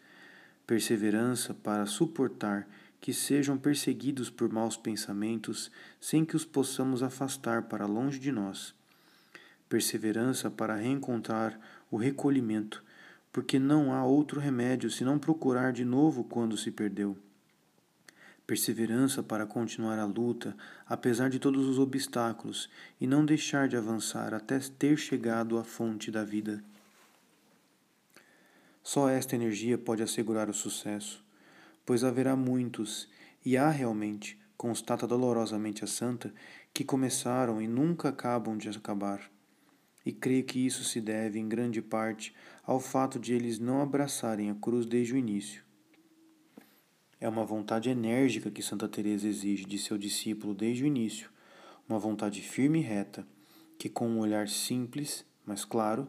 Perseverança 0.66 1.54
para 1.54 1.86
suportar 1.86 2.68
que 3.00 3.12
sejam 3.12 3.56
perseguidos 3.56 4.28
por 4.28 4.52
maus 4.52 4.76
pensamentos 4.76 5.70
sem 6.00 6.24
que 6.24 6.34
os 6.34 6.44
possamos 6.44 7.02
afastar 7.02 7.62
para 7.62 7.86
longe 7.86 8.18
de 8.18 8.32
nós. 8.32 8.74
Perseverança 9.68 10.50
para 10.50 10.74
reencontrar 10.74 11.56
o 11.88 11.96
recolhimento 11.96 12.82
porque 13.32 13.58
não 13.60 13.94
há 13.94 14.04
outro 14.04 14.38
remédio 14.38 14.90
senão 14.90 15.18
procurar 15.18 15.72
de 15.72 15.84
novo 15.84 16.22
quando 16.22 16.56
se 16.56 16.70
perdeu. 16.70 17.16
Perseverança 18.44 19.22
para 19.22 19.46
continuar 19.46 19.98
a 19.98 20.04
luta, 20.04 20.54
apesar 20.86 21.30
de 21.30 21.38
todos 21.38 21.66
os 21.66 21.78
obstáculos, 21.78 22.68
e 23.00 23.06
não 23.06 23.24
deixar 23.24 23.68
de 23.68 23.76
avançar 23.76 24.34
até 24.34 24.58
ter 24.58 24.98
chegado 24.98 25.56
à 25.56 25.64
fonte 25.64 26.10
da 26.10 26.24
vida. 26.24 26.62
Só 28.82 29.08
esta 29.08 29.36
energia 29.36 29.78
pode 29.78 30.02
assegurar 30.02 30.50
o 30.50 30.54
sucesso, 30.54 31.24
pois 31.86 32.02
haverá 32.02 32.34
muitos, 32.34 33.08
e 33.44 33.56
há 33.56 33.70
realmente, 33.70 34.38
constata 34.56 35.06
dolorosamente 35.06 35.84
a 35.84 35.86
santa, 35.86 36.32
que 36.72 36.84
começaram 36.84 37.60
e 37.60 37.66
nunca 37.66 38.08
acabam 38.08 38.56
de 38.56 38.68
acabar. 38.68 39.30
E 40.04 40.12
creio 40.12 40.44
que 40.44 40.64
isso 40.64 40.82
se 40.84 41.00
deve, 41.00 41.38
em 41.38 41.48
grande 41.48 41.80
parte, 41.80 42.34
ao 42.64 42.80
fato 42.80 43.18
de 43.18 43.32
eles 43.32 43.58
não 43.58 43.80
abraçarem 43.80 44.50
a 44.50 44.54
cruz 44.54 44.84
desde 44.84 45.14
o 45.14 45.16
início. 45.16 45.62
É 47.20 47.28
uma 47.28 47.44
vontade 47.44 47.88
enérgica 47.88 48.50
que 48.50 48.62
Santa 48.62 48.88
Teresa 48.88 49.28
exige 49.28 49.64
de 49.64 49.78
seu 49.78 49.96
discípulo 49.96 50.54
desde 50.54 50.82
o 50.82 50.86
início, 50.86 51.30
uma 51.88 51.98
vontade 51.98 52.40
firme 52.40 52.80
e 52.80 52.82
reta, 52.82 53.24
que 53.78 53.88
com 53.88 54.08
um 54.08 54.18
olhar 54.18 54.48
simples, 54.48 55.24
mas 55.46 55.64
claro, 55.64 56.08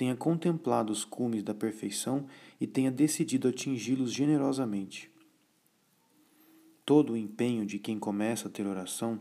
tenha 0.00 0.16
contemplado 0.16 0.90
os 0.90 1.04
cumes 1.04 1.42
da 1.42 1.52
perfeição 1.52 2.26
e 2.58 2.66
tenha 2.66 2.90
decidido 2.90 3.48
atingi-los 3.48 4.10
generosamente. 4.10 5.10
Todo 6.86 7.12
o 7.12 7.16
empenho 7.18 7.66
de 7.66 7.78
quem 7.78 7.98
começa 7.98 8.48
a 8.48 8.50
ter 8.50 8.66
oração 8.66 9.20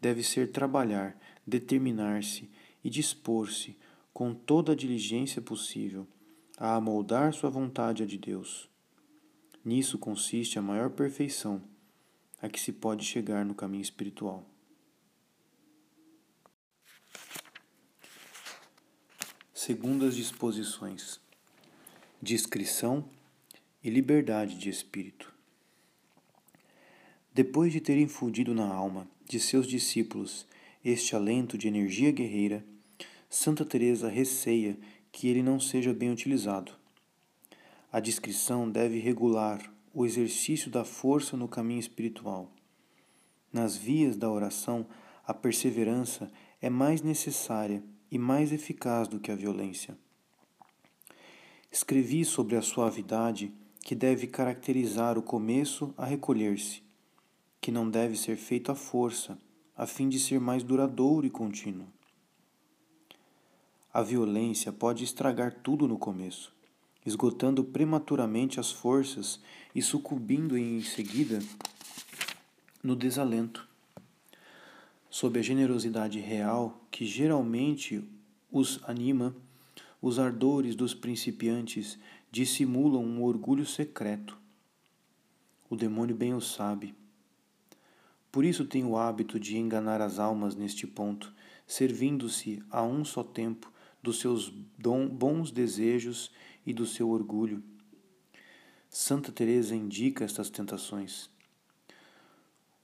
deve 0.00 0.22
ser 0.22 0.52
trabalhar, 0.52 1.20
determinar-se 1.44 2.48
e 2.84 2.88
dispor-se 2.88 3.76
com 4.12 4.32
toda 4.32 4.70
a 4.70 4.76
diligência 4.76 5.42
possível 5.42 6.06
a 6.56 6.76
amoldar 6.76 7.34
sua 7.34 7.50
vontade 7.50 8.04
a 8.04 8.06
de 8.06 8.16
Deus. 8.16 8.70
Nisso 9.64 9.98
consiste 9.98 10.60
a 10.60 10.62
maior 10.62 10.90
perfeição 10.90 11.60
a 12.40 12.48
que 12.48 12.60
se 12.60 12.72
pode 12.72 13.04
chegar 13.04 13.44
no 13.44 13.52
caminho 13.52 13.82
espiritual. 13.82 14.48
Segundas 19.66 20.14
disposições: 20.14 21.18
discrição 22.20 23.02
e 23.82 23.88
liberdade 23.88 24.58
de 24.58 24.68
espírito. 24.68 25.32
Depois 27.32 27.72
de 27.72 27.80
ter 27.80 27.96
infundido 27.96 28.52
na 28.52 28.66
alma 28.66 29.08
de 29.26 29.40
seus 29.40 29.66
discípulos 29.66 30.46
este 30.84 31.16
alento 31.16 31.56
de 31.56 31.66
energia 31.66 32.12
guerreira, 32.12 32.62
Santa 33.30 33.64
Teresa 33.64 34.10
receia 34.10 34.76
que 35.10 35.28
ele 35.28 35.42
não 35.42 35.58
seja 35.58 35.94
bem 35.94 36.12
utilizado. 36.12 36.72
A 37.90 38.00
discrição 38.00 38.70
deve 38.70 38.98
regular 38.98 39.72
o 39.94 40.04
exercício 40.04 40.70
da 40.70 40.84
força 40.84 41.38
no 41.38 41.48
caminho 41.48 41.80
espiritual. 41.80 42.52
Nas 43.50 43.78
vias 43.78 44.14
da 44.14 44.30
oração, 44.30 44.86
a 45.26 45.32
perseverança 45.32 46.30
é 46.60 46.68
mais 46.68 47.00
necessária 47.00 47.82
e 48.14 48.18
mais 48.18 48.52
eficaz 48.52 49.08
do 49.08 49.18
que 49.18 49.32
a 49.32 49.34
violência. 49.34 49.98
Escrevi 51.70 52.24
sobre 52.24 52.54
a 52.54 52.62
suavidade 52.62 53.52
que 53.80 53.92
deve 53.92 54.28
caracterizar 54.28 55.18
o 55.18 55.22
começo 55.22 55.92
a 55.98 56.04
recolher-se, 56.06 56.80
que 57.60 57.72
não 57.72 57.90
deve 57.90 58.16
ser 58.16 58.36
feito 58.36 58.70
à 58.70 58.76
força, 58.76 59.36
a 59.76 59.84
fim 59.84 60.08
de 60.08 60.20
ser 60.20 60.38
mais 60.38 60.62
duradouro 60.62 61.26
e 61.26 61.30
contínuo. 61.30 61.88
A 63.92 64.00
violência 64.00 64.72
pode 64.72 65.02
estragar 65.02 65.52
tudo 65.64 65.88
no 65.88 65.98
começo, 65.98 66.54
esgotando 67.04 67.64
prematuramente 67.64 68.60
as 68.60 68.70
forças 68.70 69.40
e 69.74 69.82
sucumbindo 69.82 70.56
em 70.56 70.80
seguida 70.82 71.40
no 72.80 72.94
desalento 72.94 73.73
sob 75.14 75.38
a 75.38 75.42
generosidade 75.42 76.18
real 76.18 76.84
que 76.90 77.06
geralmente 77.06 78.02
os 78.50 78.80
anima, 78.82 79.32
os 80.02 80.18
ardores 80.18 80.74
dos 80.74 80.92
principiantes 80.92 81.96
dissimulam 82.32 83.04
um 83.04 83.22
orgulho 83.22 83.64
secreto. 83.64 84.36
O 85.70 85.76
demônio 85.76 86.16
bem 86.16 86.34
o 86.34 86.40
sabe. 86.40 86.96
Por 88.32 88.44
isso 88.44 88.64
tem 88.64 88.84
o 88.84 88.96
hábito 88.96 89.38
de 89.38 89.56
enganar 89.56 90.00
as 90.00 90.18
almas 90.18 90.56
neste 90.56 90.84
ponto, 90.84 91.32
servindo-se 91.64 92.60
a 92.68 92.82
um 92.82 93.04
só 93.04 93.22
tempo 93.22 93.72
dos 94.02 94.18
seus 94.18 94.48
bons 94.48 95.52
desejos 95.52 96.28
e 96.66 96.72
do 96.72 96.84
seu 96.84 97.08
orgulho. 97.08 97.62
Santa 98.88 99.30
Teresa 99.30 99.76
indica 99.76 100.24
estas 100.24 100.50
tentações. 100.50 101.32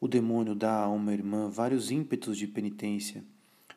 O 0.00 0.08
demônio 0.08 0.54
dá 0.54 0.82
a 0.82 0.88
uma 0.88 1.12
irmã 1.12 1.50
vários 1.50 1.90
ímpetos 1.90 2.38
de 2.38 2.46
penitência, 2.46 3.22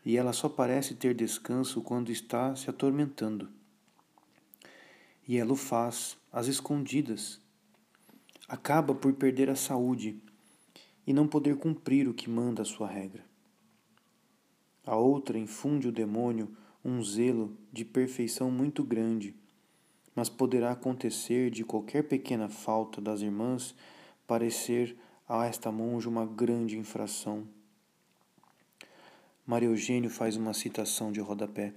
e 0.05 0.15
ela 0.15 0.31
só 0.31 0.47
parece 0.47 0.95
ter 0.95 1.13
descanso 1.13 1.81
quando 1.81 2.11
está 2.11 2.55
se 2.55 2.69
atormentando. 2.69 3.49
E 5.27 5.37
ela 5.37 5.51
o 5.51 5.57
faz 5.57 6.17
às 6.31 6.47
escondidas. 6.47 7.41
Acaba 8.47 8.95
por 8.95 9.13
perder 9.13 9.49
a 9.49 9.55
saúde 9.55 10.21
e 11.05 11.13
não 11.13 11.27
poder 11.27 11.57
cumprir 11.57 12.07
o 12.07 12.13
que 12.13 12.29
manda 12.29 12.61
a 12.61 12.65
sua 12.65 12.87
regra. 12.87 13.25
A 14.85 14.95
outra 14.95 15.37
infunde 15.37 15.87
o 15.87 15.91
demônio 15.91 16.55
um 16.83 17.01
zelo 17.01 17.57
de 17.71 17.85
perfeição 17.85 18.51
muito 18.51 18.83
grande, 18.83 19.33
mas 20.15 20.27
poderá 20.29 20.71
acontecer 20.71 21.49
de 21.49 21.63
qualquer 21.63 22.03
pequena 22.03 22.49
falta 22.49 22.99
das 22.99 23.21
irmãs 23.21 23.73
parecer 24.27 24.97
a 25.27 25.45
esta 25.45 25.71
monja 25.71 26.09
uma 26.09 26.25
grande 26.25 26.77
infração. 26.77 27.47
Maria 29.45 29.69
Eugênio 29.69 30.09
faz 30.09 30.35
uma 30.35 30.53
citação 30.53 31.11
de 31.11 31.21
rodapé. 31.21 31.73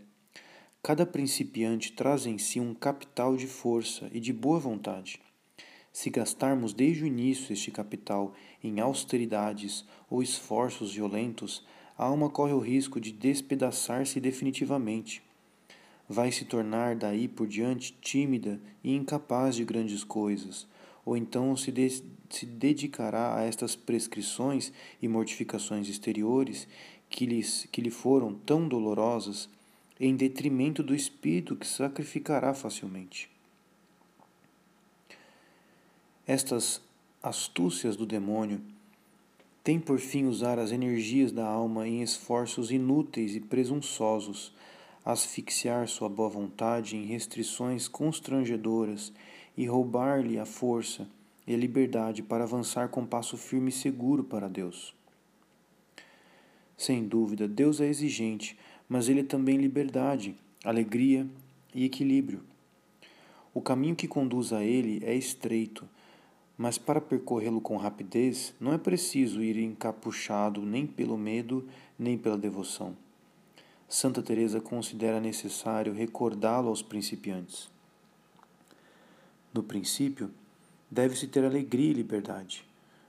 Cada 0.83 1.07
principiante 1.07 1.93
traz 1.93 2.27
em 2.27 2.39
si 2.39 2.59
um 2.59 2.75
capital 2.75 3.37
de 3.37 3.47
força 3.47 4.11
e 4.13 4.19
de 4.19 4.33
boa 4.33 4.59
vontade. 4.59 5.21
Se 5.93 6.11
gastarmos 6.11 6.73
desde 6.73 7.05
o 7.05 7.07
início 7.07 7.53
este 7.53 7.71
capital 7.71 8.35
em 8.63 8.81
austeridades 8.81 9.85
ou 10.11 10.23
esforços 10.23 10.95
violentos, 10.95 11.65
a 11.97 12.05
alma 12.05 12.29
corre 12.29 12.53
o 12.53 12.59
risco 12.59 13.01
de 13.01 13.13
despedaçar-se 13.13 14.21
definitivamente. 14.21 15.23
Vai 16.09 16.31
se 16.31 16.45
tornar 16.45 16.95
daí 16.97 17.27
por 17.27 17.47
diante 17.47 17.97
tímida 18.01 18.61
e 18.83 18.95
incapaz 18.95 19.57
de 19.57 19.65
grandes 19.65 20.05
coisas, 20.05 20.67
ou 21.05 21.17
então 21.17 21.57
se, 21.57 21.73
se 22.31 22.47
dedicará 22.47 23.37
a 23.37 23.43
estas 23.43 23.77
prescrições 23.77 24.73
e 25.01 25.09
mortificações 25.09 25.89
exteriores 25.89 26.67
que, 27.09 27.27
lhes, 27.27 27.67
que 27.71 27.81
lhe 27.81 27.91
foram 27.91 28.35
tão 28.35 28.67
dolorosas, 28.67 29.49
em 29.99 30.15
detrimento 30.15 30.83
do 30.83 30.95
espírito 30.95 31.57
que 31.57 31.67
sacrificará 31.67 32.53
facilmente. 32.53 33.31
Estas 36.27 36.83
astúcias 37.23 37.97
do 37.97 38.05
demônio 38.05 38.61
têm 39.65 39.81
por 39.81 39.99
fim 39.99 40.27
usar 40.27 40.59
as 40.59 40.71
energias 40.71 41.33
da 41.33 41.47
alma 41.47 41.89
em 41.89 42.03
esforços 42.03 42.71
inúteis 42.71 43.35
e 43.35 43.41
presunçosos, 43.41 44.53
asfixiar 45.05 45.89
sua 45.89 46.09
boa 46.09 46.29
vontade 46.29 46.97
em 46.97 47.07
restrições 47.07 47.89
constrangedoras 47.89 49.13
e 49.57 49.67
roubar-lhe 49.67 50.39
a 50.39 50.45
força 50.45 51.09
e 51.47 51.55
a 51.55 51.57
liberdade 51.57 52.23
para 52.23 52.45
avançar 52.45 52.89
com 52.89 53.07
passo 53.07 53.37
firme 53.37 53.69
e 53.69 53.73
seguro 53.73 54.25
para 54.25 54.49
Deus. 54.49 54.95
Sem 56.77 57.07
dúvida, 57.07 57.49
Deus 57.49 57.81
é 57.81 57.87
exigente, 57.87 58.59
mas 58.89 59.09
Ele 59.09 59.21
é 59.21 59.25
também 59.25 59.57
liberdade, 59.57 60.37
alegria 60.65 61.27
e 61.75 61.85
equilíbrio. 61.85 62.43
O 63.55 63.61
caminho 63.61 63.97
que 63.97 64.09
conduz 64.09 64.53
a 64.53 64.63
Ele 64.63 65.03
é 65.05 65.15
estreito, 65.15 65.89
mas 66.59 66.77
para 66.79 67.01
percorrê-lo 67.01 67.61
com 67.61 67.77
rapidez 67.77 68.55
não 68.61 68.73
é 68.73 68.79
preciso 68.79 69.43
ir 69.43 69.59
encapuchado 69.59 70.63
nem 70.63 70.87
pelo 70.87 71.17
medo 71.17 71.67
nem 71.99 72.19
pela 72.19 72.37
devoção. 72.37 72.97
Santa 73.89 74.21
Teresa 74.21 74.61
considera 74.61 75.21
necessário 75.21 75.93
recordá-lo 75.93 76.69
aos 76.69 76.83
principiantes. 76.83 77.71
No 79.55 79.63
princípio, 79.63 80.31
deve-se 80.91 81.27
ter 81.27 81.45
alegria 81.45 81.91
e 81.91 81.95
liberdade, 81.95 82.65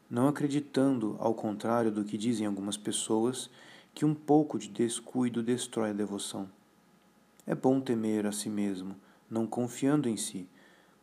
não 0.10 0.28
acreditando, 0.28 1.16
ao 1.20 1.34
contrário 1.34 1.92
do 1.92 2.04
que 2.04 2.18
dizem 2.18 2.48
algumas 2.48 2.78
pessoas, 2.78 3.50
que 3.94 4.06
um 4.06 4.14
pouco 4.14 4.58
de 4.58 4.70
descuido 4.70 5.44
destrói 5.44 5.92
a 5.92 5.94
devoção. 5.94 6.50
É 7.46 7.56
bom 7.56 7.80
temer 7.80 8.26
a 8.26 8.32
si 8.32 8.50
mesmo, 8.50 8.96
não 9.30 9.46
confiando 9.46 10.08
em 10.08 10.18
si, 10.18 10.48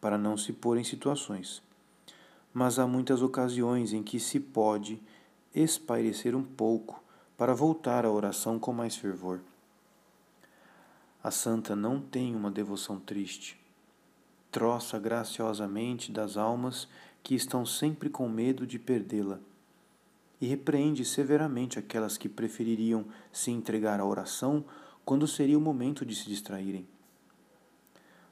para 0.00 0.18
não 0.18 0.37
se 0.37 0.52
pôr 0.52 0.78
em 0.78 0.84
situações. 0.84 1.62
Mas 2.52 2.78
há 2.78 2.87
muitas 2.87 3.22
ocasiões 3.22 3.92
em 3.92 4.02
que 4.02 4.20
se 4.20 4.38
pode 4.38 5.00
espairecer 5.54 6.37
um 6.37 6.42
pouco 6.42 7.02
para 7.37 7.54
voltar 7.54 8.04
à 8.04 8.10
oração 8.10 8.58
com 8.58 8.72
mais 8.72 8.96
fervor. 8.96 9.40
A 11.22 11.30
santa 11.30 11.74
não 11.74 12.00
tem 12.00 12.34
uma 12.37 12.50
devoção 12.50 13.00
triste 13.00 13.63
troça 14.55 15.01
graciosamente 15.01 16.12
das 16.12 16.37
almas 16.37 16.87
que 17.25 17.35
estão 17.35 17.67
sempre 17.67 18.09
com 18.09 18.29
medo 18.29 18.64
de 18.64 18.79
perdê-la, 18.79 19.40
e 20.40 20.47
repreende 20.47 21.05
severamente 21.05 21.77
aquelas 21.77 22.17
que 22.17 22.29
prefeririam 22.29 23.05
se 23.33 23.51
entregar 23.51 23.99
à 23.99 24.05
oração 24.05 24.64
quando 25.05 25.27
seria 25.27 25.59
o 25.59 25.61
momento 25.61 26.07
de 26.07 26.14
se 26.14 26.29
distraírem. 26.29 26.87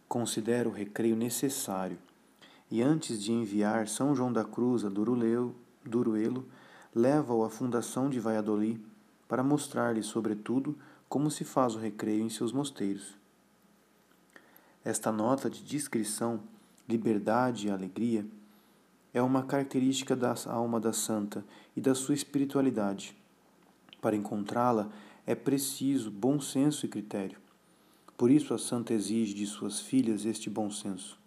Considera 0.06 0.68
o 0.68 0.72
recreio 0.72 1.16
necessário 1.16 1.98
e 2.70 2.80
antes 2.80 3.20
de 3.20 3.32
enviar 3.32 3.88
São 3.88 4.14
João 4.14 4.32
da 4.32 4.44
Cruz 4.44 4.84
a 4.84 4.88
Duruelo, 4.88 5.56
Duruelo 5.84 6.46
leva-o 6.94 7.42
à 7.42 7.50
fundação 7.50 8.08
de 8.08 8.20
Valladolid 8.20 8.80
para 9.26 9.42
mostrar-lhe, 9.42 10.04
sobretudo, 10.04 10.78
como 11.08 11.32
se 11.32 11.42
faz 11.42 11.74
o 11.74 11.80
recreio 11.80 12.22
em 12.22 12.30
seus 12.30 12.52
mosteiros. 12.52 13.20
Esta 14.84 15.12
nota 15.12 15.48
de 15.48 15.62
discrição, 15.62 16.40
liberdade 16.88 17.68
e 17.68 17.70
alegria 17.70 18.26
é 19.14 19.22
uma 19.22 19.44
característica 19.44 20.16
da 20.16 20.34
alma 20.46 20.80
da 20.80 20.92
santa 20.92 21.44
e 21.76 21.80
da 21.80 21.94
sua 21.94 22.14
espiritualidade. 22.14 23.16
Para 24.00 24.16
encontrá-la 24.16 24.90
é 25.24 25.34
preciso 25.36 26.10
bom 26.10 26.40
senso 26.40 26.84
e 26.84 26.88
critério. 26.88 27.38
Por 28.16 28.30
isso 28.30 28.52
a 28.54 28.58
santa 28.58 28.92
exige 28.92 29.34
de 29.34 29.46
suas 29.46 29.80
filhas 29.80 30.24
este 30.24 30.50
bom 30.50 30.70
senso. 30.70 31.18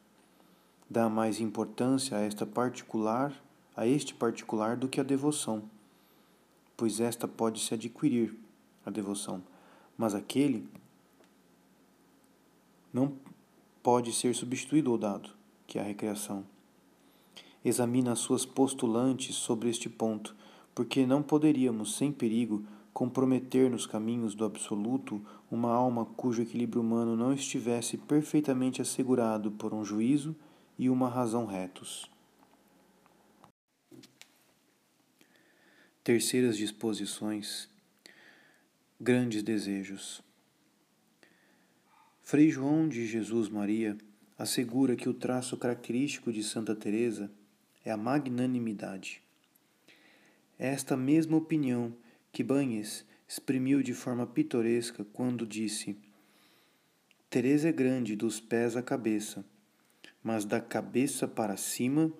Dá 0.89 1.07
mais 1.07 1.39
importância 1.39 2.17
a 2.17 2.21
esta 2.21 2.45
particular, 2.45 3.33
a 3.75 3.87
este 3.87 4.13
particular 4.13 4.75
do 4.75 4.89
que 4.89 4.99
a 4.99 5.03
devoção, 5.03 5.63
pois 6.75 6.99
esta 6.99 7.27
pode 7.27 7.61
se 7.61 7.73
adquirir 7.73 8.35
a 8.85 8.89
devoção, 8.89 9.41
mas 9.97 10.13
aquele 10.13 10.67
não 12.93 13.13
pode 13.85 14.11
ser 14.13 14.33
substituído 14.33 14.89
ou 14.89 14.97
dado, 14.97 15.29
que 15.67 15.77
é 15.77 15.81
a 15.81 15.85
recreação. 15.85 16.43
Examina 17.63 18.13
as 18.13 18.19
suas 18.19 18.43
postulantes 18.43 19.35
sobre 19.35 19.69
este 19.69 19.87
ponto, 19.87 20.35
porque 20.73 21.05
não 21.05 21.21
poderíamos, 21.21 21.95
sem 21.95 22.11
perigo, 22.11 22.65
comprometer 22.91 23.69
nos 23.69 23.85
caminhos 23.85 24.33
do 24.33 24.43
absoluto 24.43 25.23
uma 25.51 25.71
alma 25.71 26.03
cujo 26.03 26.41
equilíbrio 26.41 26.81
humano 26.81 27.15
não 27.15 27.31
estivesse 27.31 27.95
perfeitamente 27.95 28.81
assegurado 28.81 29.51
por 29.51 29.71
um 29.71 29.85
juízo 29.85 30.35
e 30.79 30.89
uma 30.89 31.07
razão 31.07 31.45
retos. 31.45 32.09
Terceiras 36.03 36.57
disposições, 36.57 37.69
grandes 38.99 39.43
desejos. 39.43 40.23
Frei 42.27 42.49
João 42.49 42.89
de 42.89 43.05
Jesus 43.05 43.49
Maria 43.49 43.95
assegura 44.35 44.95
que 44.95 45.07
o 45.07 45.13
traço 45.13 45.55
característico 45.55 46.33
de 46.33 46.43
Santa 46.43 46.75
Teresa 46.75 47.31
é 47.85 47.91
a 47.91 47.97
magnanimidade. 47.97 49.21
É 50.57 50.69
esta 50.69 50.97
mesma 50.97 51.37
opinião 51.37 51.95
que 52.31 52.43
Banhes 52.43 53.05
exprimiu 53.27 53.83
de 53.83 53.93
forma 53.93 54.25
pitoresca 54.25 55.05
quando 55.13 55.45
disse: 55.45 55.95
Teresa 57.29 57.69
é 57.69 57.71
grande 57.71 58.15
dos 58.15 58.39
pés 58.39 58.75
à 58.75 58.81
cabeça, 58.81 59.45
mas 60.23 60.45
da 60.45 60.59
cabeça 60.59 61.27
para 61.27 61.55
cima 61.55 62.11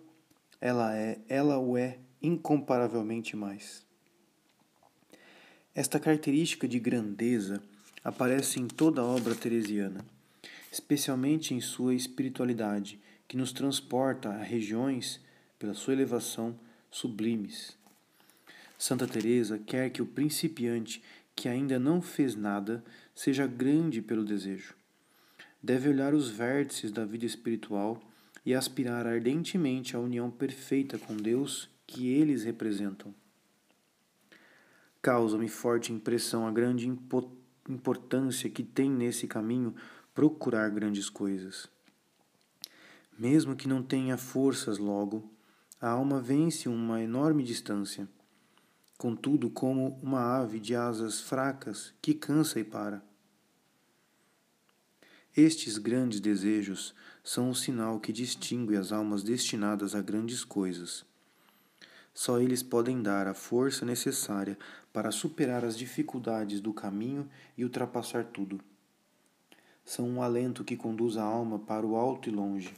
ela 0.62 0.96
é, 0.96 1.18
ela 1.28 1.58
o 1.58 1.76
é 1.76 1.98
incomparavelmente 2.22 3.36
mais. 3.36 3.84
Esta 5.74 6.00
característica 6.00 6.68
de 6.68 6.80
grandeza 6.80 7.60
aparece 8.06 8.60
em 8.60 8.68
toda 8.68 9.02
a 9.02 9.04
obra 9.04 9.34
teresiana, 9.34 10.06
especialmente 10.72 11.56
em 11.56 11.60
sua 11.60 11.96
espiritualidade, 11.96 13.00
que 13.28 13.36
nos 13.36 13.52
transporta 13.52 14.30
a 14.30 14.44
regiões 14.44 15.20
pela 15.58 15.74
sua 15.74 15.94
elevação 15.94 16.56
sublimes. 16.92 17.76
Santa 18.78 19.08
Teresa 19.08 19.58
quer 19.58 19.90
que 19.90 20.04
o 20.04 20.06
principiante 20.06 21.02
que 21.36 21.50
ainda 21.50 21.80
não 21.80 22.00
fez 22.00 22.36
nada 22.36 22.84
seja 23.16 23.48
grande 23.48 24.04
pelo 24.04 24.24
desejo. 24.24 24.76
Deve 25.62 25.90
olhar 25.90 26.14
os 26.14 26.30
vértices 26.30 26.92
da 26.92 27.04
vida 27.04 27.26
espiritual 27.26 28.00
e 28.46 28.54
aspirar 28.54 29.08
ardentemente 29.08 29.96
à 29.96 30.00
união 30.00 30.30
perfeita 30.30 31.00
com 31.00 31.18
Deus 31.18 31.68
que 31.88 32.08
eles 32.08 32.44
representam. 32.44 33.12
Causa-me 35.02 35.48
forte 35.48 35.92
impressão 35.92 36.48
a 36.48 36.52
grande 36.52 36.88
importância 37.70 38.50
que 38.50 38.64
tem 38.64 38.90
nesse 38.90 39.28
caminho 39.28 39.76
procurar 40.14 40.70
grandes 40.70 41.10
coisas. 41.10 41.70
Mesmo 43.18 43.56
que 43.56 43.68
não 43.68 43.82
tenha 43.82 44.18
forças 44.18 44.78
logo, 44.78 45.32
a 45.80 45.90
alma 45.90 46.22
vence 46.22 46.68
uma 46.70 47.02
enorme 47.02 47.44
distância 47.44 48.08
contudo 48.98 49.50
como 49.50 50.00
uma 50.02 50.40
ave 50.40 50.60
de 50.60 50.76
asas 50.76 51.20
fracas 51.20 51.94
que 52.02 52.14
cansa 52.14 52.60
e 52.60 52.64
para. 52.64 53.04
Estes 55.36 55.78
grandes 55.78 56.22
desejos 56.22 56.96
são 57.24 57.50
o 57.50 57.56
sinal 57.56 58.00
que 58.00 58.14
distingue 58.14 58.78
as 58.78 58.92
almas 58.92 59.22
destinadas 59.22 59.94
a 59.94 60.02
grandes 60.02 60.46
coisas. 60.46 61.06
Só 62.16 62.40
eles 62.40 62.64
podem 62.64 63.02
dar 63.02 63.28
a 63.28 63.34
força 63.34 63.86
necessária 63.86 64.58
para 64.94 65.12
superar 65.12 65.66
as 65.66 65.78
dificuldades 65.78 66.62
do 66.62 66.74
caminho 66.74 67.30
e 67.58 67.64
ultrapassar 67.66 68.24
tudo. 68.24 68.62
São 69.84 70.10
um 70.10 70.22
alento 70.24 70.64
que 70.64 70.78
conduz 70.78 71.18
a 71.18 71.24
alma 71.24 71.60
para 71.60 71.86
o 71.86 71.98
alto 71.98 72.30
e 72.30 72.32
longe. 72.32 72.74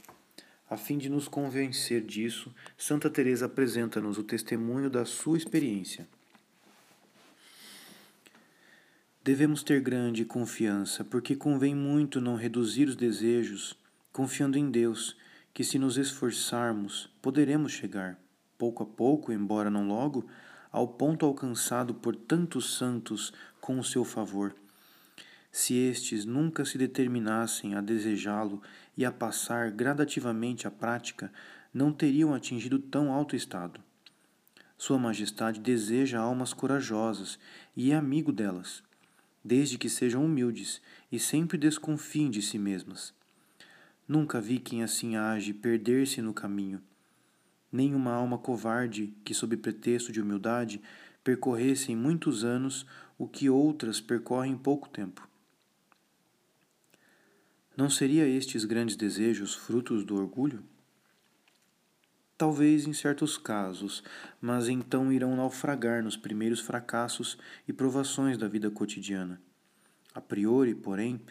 A 0.67 0.75
fim 0.75 0.97
de 0.97 1.07
nos 1.07 1.27
convencer 1.27 2.03
disso, 2.03 2.53
Santa 2.75 3.11
Teresa 3.11 3.45
apresenta-nos 3.45 4.17
o 4.17 4.23
testemunho 4.23 4.89
da 4.89 5.05
sua 5.05 5.37
experiência. 5.37 6.07
Devemos 9.23 9.61
ter 9.61 9.79
grande 9.81 10.25
confiança, 10.25 11.03
porque 11.03 11.35
convém 11.35 11.75
muito 11.75 12.19
não 12.19 12.35
reduzir 12.35 12.87
os 12.87 12.95
desejos, 12.95 13.77
confiando 14.11 14.57
em 14.57 14.71
Deus, 14.71 15.15
que 15.53 15.63
se 15.63 15.77
nos 15.77 15.95
esforçarmos, 15.95 17.09
poderemos 17.21 17.71
chegar, 17.71 18.19
pouco 18.57 18.83
a 18.83 18.85
pouco, 18.85 19.31
embora 19.31 19.69
não 19.69 19.87
logo, 19.87 20.25
ao 20.71 20.87
ponto 20.87 21.25
alcançado 21.25 21.93
por 21.93 22.15
tantos 22.15 22.77
santos 22.77 23.33
com 23.59 23.79
o 23.79 23.83
seu 23.83 24.03
favor 24.03 24.55
se 25.57 25.73
estes 25.73 26.23
nunca 26.23 26.63
se 26.65 26.77
determinassem 26.77 27.73
a 27.73 27.81
desejá-lo 27.81 28.61
e 28.95 29.03
a 29.03 29.11
passar 29.11 29.71
gradativamente 29.71 30.67
à 30.67 30.71
prática, 30.71 31.33
não 31.73 31.91
teriam 31.91 32.31
atingido 32.31 32.77
tão 32.77 33.11
alto 33.11 33.35
estado. 33.35 33.81
Sua 34.77 34.99
Majestade 34.99 35.59
deseja 35.59 36.19
almas 36.19 36.53
corajosas 36.53 37.39
e 37.75 37.91
é 37.91 37.95
amigo 37.95 38.31
delas, 38.31 38.83
desde 39.43 39.79
que 39.79 39.89
sejam 39.89 40.23
humildes 40.23 40.79
e 41.11 41.17
sempre 41.17 41.57
desconfiem 41.57 42.29
de 42.29 42.43
si 42.43 42.59
mesmas. 42.59 43.11
Nunca 44.07 44.39
vi 44.39 44.59
quem 44.59 44.83
assim 44.83 45.15
age 45.15 45.53
perder-se 45.53 46.21
no 46.21 46.35
caminho, 46.35 46.79
nem 47.71 47.93
uma 47.93 48.13
alma 48.13 48.37
covarde 48.37 49.13
que, 49.23 49.33
sob 49.33 49.55
pretexto 49.57 50.11
de 50.11 50.21
humildade, 50.21 50.81
percorresse 51.23 51.91
em 51.91 51.95
muitos 51.95 52.43
anos 52.43 52.85
o 53.17 53.27
que 53.27 53.49
outras 53.49 53.99
percorrem 53.99 54.53
em 54.53 54.57
pouco 54.57 54.87
tempo. 54.87 55.27
Não 57.75 57.89
seria 57.89 58.27
estes 58.27 58.65
grandes 58.65 58.95
desejos 58.95 59.53
frutos 59.53 60.03
do 60.03 60.15
orgulho? 60.15 60.63
Talvez 62.37 62.87
em 62.87 62.93
certos 62.93 63.37
casos, 63.37 64.03
mas 64.39 64.69
então 64.69 65.11
irão 65.11 65.35
naufragar 65.35 66.03
nos 66.03 66.15
primeiros 66.15 66.59
fracassos 66.59 67.37
e 67.67 67.73
provações 67.73 68.37
da 68.37 68.47
vida 68.47 68.69
cotidiana. 68.69 69.41
A 70.13 70.21
priori, 70.21 70.73
porém, 70.73 71.21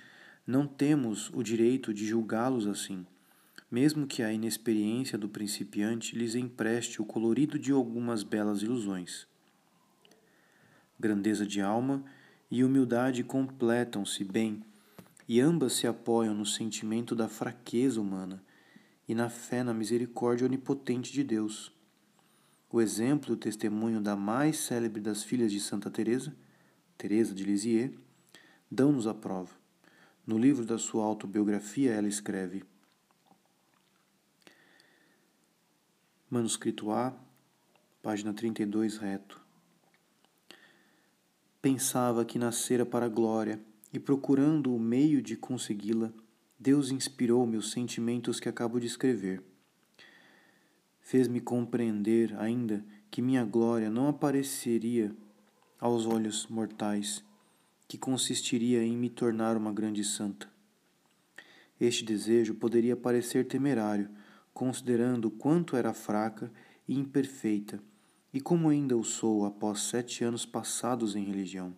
não 0.46 0.66
temos 0.66 1.30
o 1.30 1.42
direito 1.42 1.94
de 1.94 2.06
julgá-los 2.06 2.66
assim, 2.66 3.06
mesmo 3.70 4.06
que 4.06 4.22
a 4.22 4.32
inexperiência 4.32 5.18
do 5.18 5.28
principiante 5.28 6.16
lhes 6.16 6.34
empreste 6.34 7.02
o 7.02 7.04
colorido 7.04 7.58
de 7.58 7.72
algumas 7.72 8.22
belas 8.22 8.62
ilusões. 8.62 9.26
Grandeza 10.98 11.46
de 11.46 11.60
alma 11.60 12.04
e 12.50 12.62
humildade 12.62 13.24
completam-se 13.24 14.22
bem 14.24 14.62
e 15.28 15.40
ambas 15.40 15.72
se 15.72 15.86
apoiam 15.86 16.34
no 16.34 16.46
sentimento 16.46 17.14
da 17.14 17.28
fraqueza 17.28 18.00
humana 18.00 18.42
e 19.08 19.14
na 19.14 19.28
fé 19.28 19.62
na 19.62 19.74
misericórdia 19.74 20.46
onipotente 20.46 21.12
de 21.12 21.24
Deus. 21.24 21.72
O 22.70 22.80
exemplo 22.80 23.32
e 23.32 23.34
o 23.34 23.36
testemunho 23.36 24.00
da 24.00 24.16
mais 24.16 24.58
célebre 24.58 25.00
das 25.00 25.22
filhas 25.22 25.50
de 25.50 25.60
Santa 25.60 25.90
Teresa, 25.90 26.34
Teresa 26.96 27.34
de 27.34 27.44
Lisieux, 27.44 27.92
dão-nos 28.70 29.06
a 29.06 29.14
prova. 29.14 29.52
No 30.26 30.38
livro 30.38 30.64
da 30.64 30.78
sua 30.78 31.04
autobiografia, 31.04 31.92
ela 31.92 32.08
escreve: 32.08 32.64
Manuscrito 36.28 36.90
A, 36.90 37.14
página 38.02 38.34
32, 38.34 38.96
reto. 38.96 39.40
Pensava 41.62 42.24
que 42.24 42.36
nascera 42.36 42.84
para 42.84 43.06
a 43.06 43.08
glória 43.08 43.60
e 43.92 44.00
procurando 44.00 44.74
o 44.74 44.80
meio 44.80 45.22
de 45.22 45.36
consegui-la, 45.36 46.10
Deus 46.58 46.90
inspirou 46.90 47.46
meus 47.46 47.70
sentimentos 47.70 48.40
que 48.40 48.48
acabo 48.48 48.80
de 48.80 48.88
escrever. 48.88 49.40
Fez-me 51.00 51.40
compreender 51.40 52.34
ainda 52.40 52.84
que 53.08 53.22
minha 53.22 53.44
glória 53.44 53.88
não 53.88 54.08
apareceria 54.08 55.14
aos 55.78 56.06
olhos 56.06 56.48
mortais, 56.48 57.22
que 57.86 57.96
consistiria 57.96 58.82
em 58.82 58.96
me 58.96 59.08
tornar 59.08 59.56
uma 59.56 59.72
grande 59.72 60.02
santa. 60.02 60.50
Este 61.80 62.04
desejo 62.04 62.52
poderia 62.56 62.96
parecer 62.96 63.46
temerário, 63.46 64.10
considerando 64.56 65.30
quanto 65.30 65.76
era 65.76 65.92
fraca 65.92 66.50
e 66.88 66.98
imperfeita, 66.98 67.78
e 68.32 68.40
como 68.40 68.70
ainda 68.70 68.96
o 68.96 69.04
sou 69.04 69.44
após 69.44 69.80
sete 69.80 70.24
anos 70.24 70.46
passados 70.46 71.14
em 71.14 71.22
religião. 71.22 71.76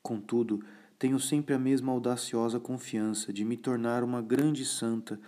Contudo, 0.00 0.64
tenho 1.00 1.18
sempre 1.18 1.56
a 1.56 1.58
mesma 1.58 1.90
audaciosa 1.90 2.60
confiança 2.60 3.32
de 3.32 3.44
me 3.44 3.56
tornar 3.56 4.04
uma 4.04 4.22
grande 4.22 4.64
santa, 4.64 5.18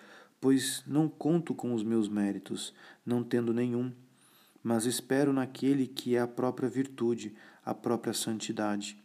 pois 0.40 0.84
não 0.86 1.08
conto 1.08 1.52
com 1.52 1.74
os 1.74 1.82
meus 1.82 2.08
méritos, 2.08 2.72
não 3.04 3.24
tendo 3.24 3.52
nenhum, 3.52 3.92
mas 4.62 4.84
espero 4.84 5.32
naquele 5.32 5.88
que 5.88 6.14
é 6.14 6.20
a 6.20 6.28
própria 6.28 6.68
virtude, 6.68 7.34
a 7.64 7.74
própria 7.74 8.14
santidade. 8.14 8.96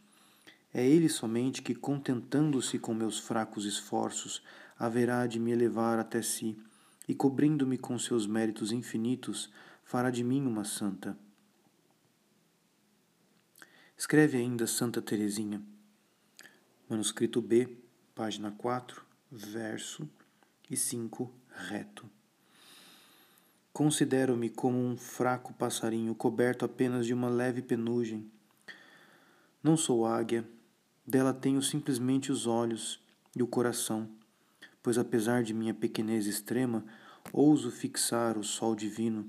É 0.71 0.87
ele 0.87 1.09
somente 1.09 1.63
que, 1.63 1.73
contentando-se 1.73 2.77
com 2.77 2.93
meus 2.93 3.17
fracos 3.17 3.65
esforços, 3.65 4.43
haverá 4.77 5.25
de 5.25 5.39
me 5.39 5.51
elevar 5.51 5.97
até 5.97 6.21
si 6.21 6.55
e, 7.07 7.13
cobrindo-me 7.13 7.77
com 7.77 7.97
seus 7.97 8.25
méritos 8.25 8.71
infinitos, 8.71 9.51
fará 9.83 10.09
de 10.09 10.23
mim 10.23 10.45
uma 10.45 10.63
santa. 10.63 11.17
Escreve 13.97 14.37
ainda 14.37 14.67
Santa 14.67 15.01
Teresinha. 15.01 15.61
Manuscrito 16.89 17.41
B, 17.41 17.77
página 18.13 18.51
4, 18.51 19.01
verso 19.31 20.07
e 20.69 20.75
5, 20.75 21.31
reto. 21.69 22.09
Considero-me 23.71 24.49
como 24.49 24.77
um 24.77 24.97
fraco 24.97 25.53
passarinho 25.53 26.15
coberto 26.15 26.65
apenas 26.65 27.05
de 27.05 27.13
uma 27.13 27.29
leve 27.29 27.61
penugem. 27.61 28.29
Não 29.61 29.75
sou 29.75 30.05
águia, 30.05 30.47
dela 31.05 31.33
tenho 31.33 31.61
simplesmente 31.61 32.31
os 32.31 32.47
olhos 32.47 32.99
e 33.35 33.43
o 33.43 33.47
coração 33.47 34.09
pois 34.85 34.99
apesar 34.99 35.41
de 35.41 35.51
minha 35.51 35.73
pequenez 35.73 36.27
extrema, 36.27 36.85
ouso 37.33 37.71
fixar 37.71 38.37
o 38.37 38.43
sol 38.43 38.75
divino, 38.75 39.27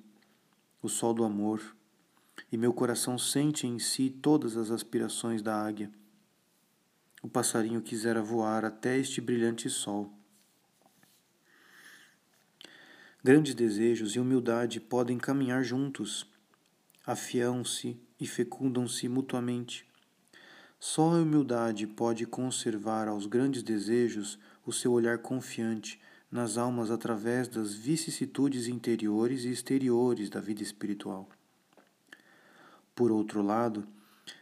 o 0.83 0.89
sol 0.91 1.15
do 1.15 1.25
amor, 1.25 1.75
e 2.53 2.59
meu 2.59 2.75
coração 2.75 3.17
sente 3.17 3.67
em 3.67 3.79
si 3.79 4.11
todas 4.11 4.55
as 4.59 4.71
aspirações 4.71 5.41
da 5.41 5.59
águia. 5.59 5.91
O 7.23 7.29
passarinho 7.29 7.81
quisera 7.81 8.21
voar 8.21 8.67
até 8.67 8.99
este 8.99 9.19
brilhante 9.19 9.71
sol. 9.71 10.13
Grandes 13.25 13.55
desejos 13.55 14.15
e 14.15 14.21
humildade 14.21 14.79
podem 14.79 15.17
caminhar 15.17 15.65
juntos, 15.65 16.31
afiam-se 17.07 17.99
e 18.21 18.27
fecundam-se 18.27 19.09
mutuamente. 19.09 19.87
Só 20.79 21.15
a 21.15 21.23
humildade 21.23 21.87
pode 21.87 22.27
conservar 22.27 23.09
aos 23.09 23.25
grandes 23.25 23.63
desejos 23.63 24.39
o 24.67 24.73
seu 24.73 24.93
olhar 24.93 25.19
confiante 25.19 26.01
nas 26.31 26.59
almas 26.59 26.91
através 26.91 27.47
das 27.47 27.73
vicissitudes 27.73 28.67
interiores 28.67 29.45
e 29.45 29.49
exteriores 29.49 30.29
da 30.29 30.41
vida 30.41 30.62
espiritual. 30.62 31.29
Por 32.95 33.12
outro 33.12 33.41
lado, 33.43 33.87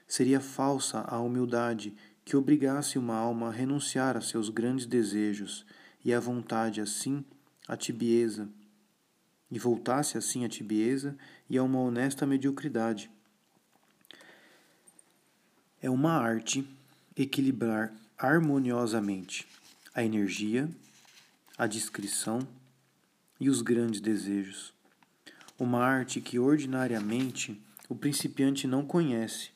seria 0.09 0.41
falsa 0.41 1.01
a 1.07 1.21
humildade 1.21 1.95
que 2.25 2.37
obrigasse 2.37 2.99
uma 2.99 3.15
alma 3.15 3.49
a 3.49 3.53
renunciar 3.53 4.17
a 4.17 4.21
seus 4.21 4.49
grandes 4.49 4.87
desejos 4.87 5.67
e 6.05 6.13
à 6.13 6.19
vontade 6.19 6.81
assim 6.81 7.25
à 7.69 7.77
tibieza, 7.77 8.49
e 9.51 9.59
voltasse 9.59 10.19
assim 10.19 10.45
à 10.45 10.49
tibieza 10.49 11.17
e 11.49 11.57
a 11.57 11.63
uma 11.63 11.79
honesta 11.79 12.27
mediocridade 12.27 13.11
é 15.85 15.91
uma 15.91 16.13
arte 16.13 16.67
equilibrar 17.15 17.93
harmoniosamente 18.17 19.47
a 19.95 20.03
energia, 20.03 20.69
a 21.57 21.69
discrição 21.69 22.41
e 23.39 23.49
os 23.49 23.63
grandes 23.63 24.01
desejos. 24.01 24.75
Uma 25.57 25.85
arte 25.85 26.21
que 26.21 26.37
ordinariamente 26.37 27.63
o 27.89 27.95
principiante 27.95 28.67
não 28.67 28.85
conhece. 28.85 29.51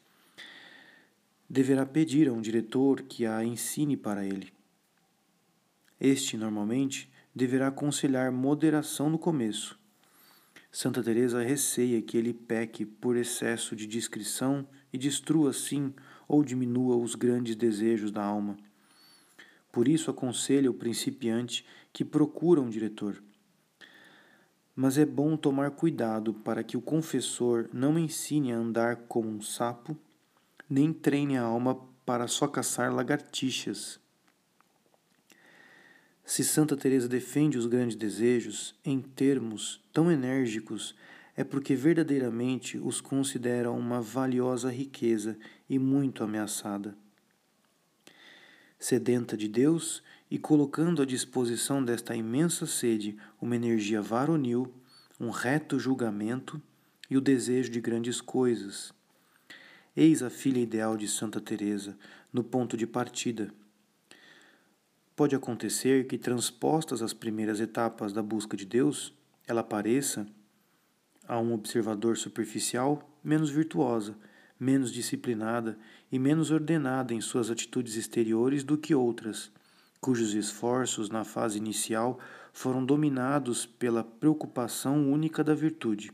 Deverá 1.51 1.85
pedir 1.85 2.29
a 2.29 2.33
um 2.33 2.41
diretor 2.41 3.03
que 3.03 3.27
a 3.27 3.43
ensine 3.43 3.97
para 3.97 4.25
ele. 4.25 4.53
Este, 6.01 6.37
normalmente, 6.37 7.11
deverá 7.35 7.67
aconselhar 7.67 8.31
moderação 8.31 9.11
no 9.11 9.19
começo. 9.19 9.77
Santa 10.71 11.03
Teresa 11.03 11.43
receia 11.43 12.01
que 12.01 12.17
ele 12.17 12.33
peque 12.33 12.87
por 12.87 13.17
excesso 13.17 13.75
de 13.75 13.89
discrição 13.89 14.65
e 14.93 14.99
destrua 14.99 15.51
assim 15.51 15.93
ou 16.29 16.45
diminua 16.45 16.97
os 16.97 17.17
grandes 17.17 17.57
desejos 17.57 18.13
da 18.13 18.23
alma. 18.23 18.57
Por 19.79 19.87
isso 19.87 20.11
aconselha 20.11 20.69
o 20.69 20.75
principiante 20.75 21.65
que 21.93 22.05
procura 22.05 22.61
um 22.61 22.69
diretor. 22.69 23.23
Mas 24.75 24.99
é 24.99 25.07
bom 25.07 25.37
tomar 25.37 25.71
cuidado 25.71 26.35
para 26.35 26.65
que 26.65 26.77
o 26.77 26.81
confessor 26.81 27.71
não 27.73 27.97
ensine 27.97 28.53
a 28.53 28.57
andar 28.57 28.97
como 29.07 29.29
um 29.29 29.41
sapo, 29.41 29.97
nem 30.69 30.93
treine 30.93 31.39
a 31.39 31.43
alma 31.43 31.79
para 32.05 32.27
só 32.27 32.49
caçar 32.49 32.93
lagartixas. 32.93 34.01
Se 36.25 36.43
Santa 36.43 36.77
Teresa 36.77 37.07
defende 37.07 37.57
os 37.57 37.67
grandes 37.67 37.95
desejos 37.95 38.75
em 38.85 39.01
termos 39.01 39.81
tão 39.93 40.11
enérgicos 40.11 40.97
é 41.37 41.45
porque 41.45 41.77
verdadeiramente 41.77 42.79
os 42.79 43.01
considera 43.01 43.71
uma 43.71 44.01
valiosa 44.01 44.73
riqueza 44.73 45.39
e 45.71 45.79
muito 45.79 46.25
ameaçada. 46.25 46.97
Sedenta 48.79 49.37
de 49.37 49.49
Deus 49.49 50.03
e 50.31 50.39
colocando 50.39 51.03
à 51.03 51.05
disposição 51.05 51.85
desta 51.85 52.15
imensa 52.15 52.67
sede 52.67 53.17
uma 53.41 53.57
energia 53.57 54.01
varonil, 54.01 54.73
um 55.19 55.31
reto 55.31 55.79
julgamento 55.79 56.63
e 57.11 57.17
o 57.17 57.21
desejo 57.21 57.71
de 57.71 57.81
grandes 57.81 58.21
coisas. 58.21 58.93
Eis 59.97 60.23
a 60.23 60.31
filha 60.31 60.61
ideal 60.61 60.97
de 60.97 61.09
Santa 61.09 61.41
Teresa 61.41 61.99
no 62.33 62.45
ponto 62.45 62.77
de 62.77 62.87
partida. 62.87 63.53
Pode 65.17 65.35
acontecer 65.35 66.07
que 66.07 66.17
transpostas 66.17 67.03
as 67.03 67.13
primeiras 67.13 67.59
etapas 67.59 68.13
da 68.13 68.23
busca 68.23 68.57
de 68.57 68.65
Deus, 68.65 69.13
ela 69.49 69.65
pareça 69.65 70.25
a 71.27 71.41
um 71.41 71.53
observador 71.53 72.17
superficial 72.17 73.11
menos 73.25 73.51
virtuosa, 73.51 74.17
menos 74.59 74.93
disciplinada 74.93 75.79
e 76.11 76.19
menos 76.19 76.51
ordenada 76.51 77.15
em 77.15 77.21
suas 77.21 77.51
atitudes 77.51 77.97
exteriores 77.97 78.65
do 78.65 78.77
que 78.77 78.95
outras, 78.95 79.51
cujos 80.01 80.35
esforços 80.35 81.11
na 81.11 81.25
fase 81.25 81.59
inicial 81.59 82.19
foram 82.53 82.85
dominados 82.85 83.67
pela 83.67 84.03
preocupação 84.03 85.11
única 85.11 85.45
da 85.45 85.55
virtude. 85.55 86.13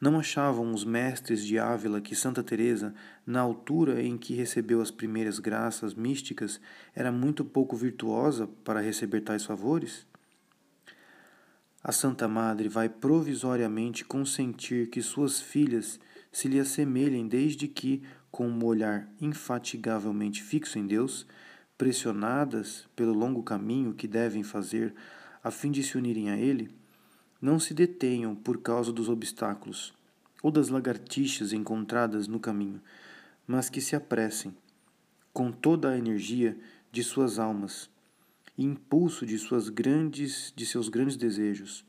Não 0.00 0.18
achavam 0.18 0.72
os 0.72 0.84
mestres 0.84 1.46
de 1.46 1.58
Ávila 1.58 2.00
que 2.00 2.14
Santa 2.14 2.42
Teresa, 2.42 2.94
na 3.26 3.40
altura 3.40 4.02
em 4.02 4.18
que 4.18 4.34
recebeu 4.34 4.82
as 4.82 4.90
primeiras 4.90 5.38
graças 5.38 5.94
místicas, 5.94 6.60
era 6.94 7.10
muito 7.10 7.44
pouco 7.44 7.76
virtuosa 7.76 8.46
para 8.64 8.80
receber 8.80 9.22
tais 9.22 9.44
favores? 9.44 10.06
a 11.84 11.92
Santa 11.92 12.26
Madre 12.26 12.66
vai 12.66 12.88
provisoriamente 12.88 14.06
consentir 14.06 14.88
que 14.88 15.02
suas 15.02 15.38
filhas 15.38 16.00
se 16.34 16.48
lhe 16.48 16.58
assemelhem 16.58 17.28
desde 17.28 17.68
que, 17.68 18.02
com 18.28 18.48
um 18.48 18.64
olhar 18.64 19.08
infatigavelmente 19.20 20.42
fixo 20.42 20.80
em 20.80 20.84
Deus, 20.84 21.24
pressionadas 21.78 22.88
pelo 22.96 23.12
longo 23.12 23.40
caminho 23.40 23.94
que 23.94 24.08
devem 24.08 24.42
fazer 24.42 24.92
a 25.44 25.52
fim 25.52 25.70
de 25.70 25.80
se 25.84 25.96
unirem 25.96 26.30
a 26.30 26.36
Ele, 26.36 26.74
não 27.40 27.60
se 27.60 27.72
detenham 27.72 28.34
por 28.34 28.60
causa 28.60 28.92
dos 28.92 29.08
obstáculos 29.08 29.94
ou 30.42 30.50
das 30.50 30.70
lagartixas 30.70 31.52
encontradas 31.52 32.26
no 32.26 32.40
caminho, 32.40 32.82
mas 33.46 33.70
que 33.70 33.80
se 33.80 33.94
apressem, 33.94 34.56
com 35.32 35.52
toda 35.52 35.90
a 35.90 35.96
energia 35.96 36.58
de 36.90 37.04
suas 37.04 37.38
almas, 37.38 37.88
e 38.58 38.64
impulso 38.64 39.24
de 39.24 39.38
suas 39.38 39.68
grandes 39.68 40.52
de 40.56 40.66
seus 40.66 40.88
grandes 40.88 41.16
desejos, 41.16 41.84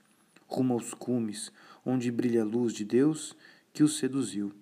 rumo 0.48 0.76
aos 0.76 0.94
cumes, 0.94 1.52
onde 1.84 2.12
brilha 2.12 2.44
a 2.44 2.46
luz 2.46 2.74
de 2.74 2.86
Deus 2.86 3.36
que 3.76 3.84
os 3.84 3.98
seduziu. 3.98 4.54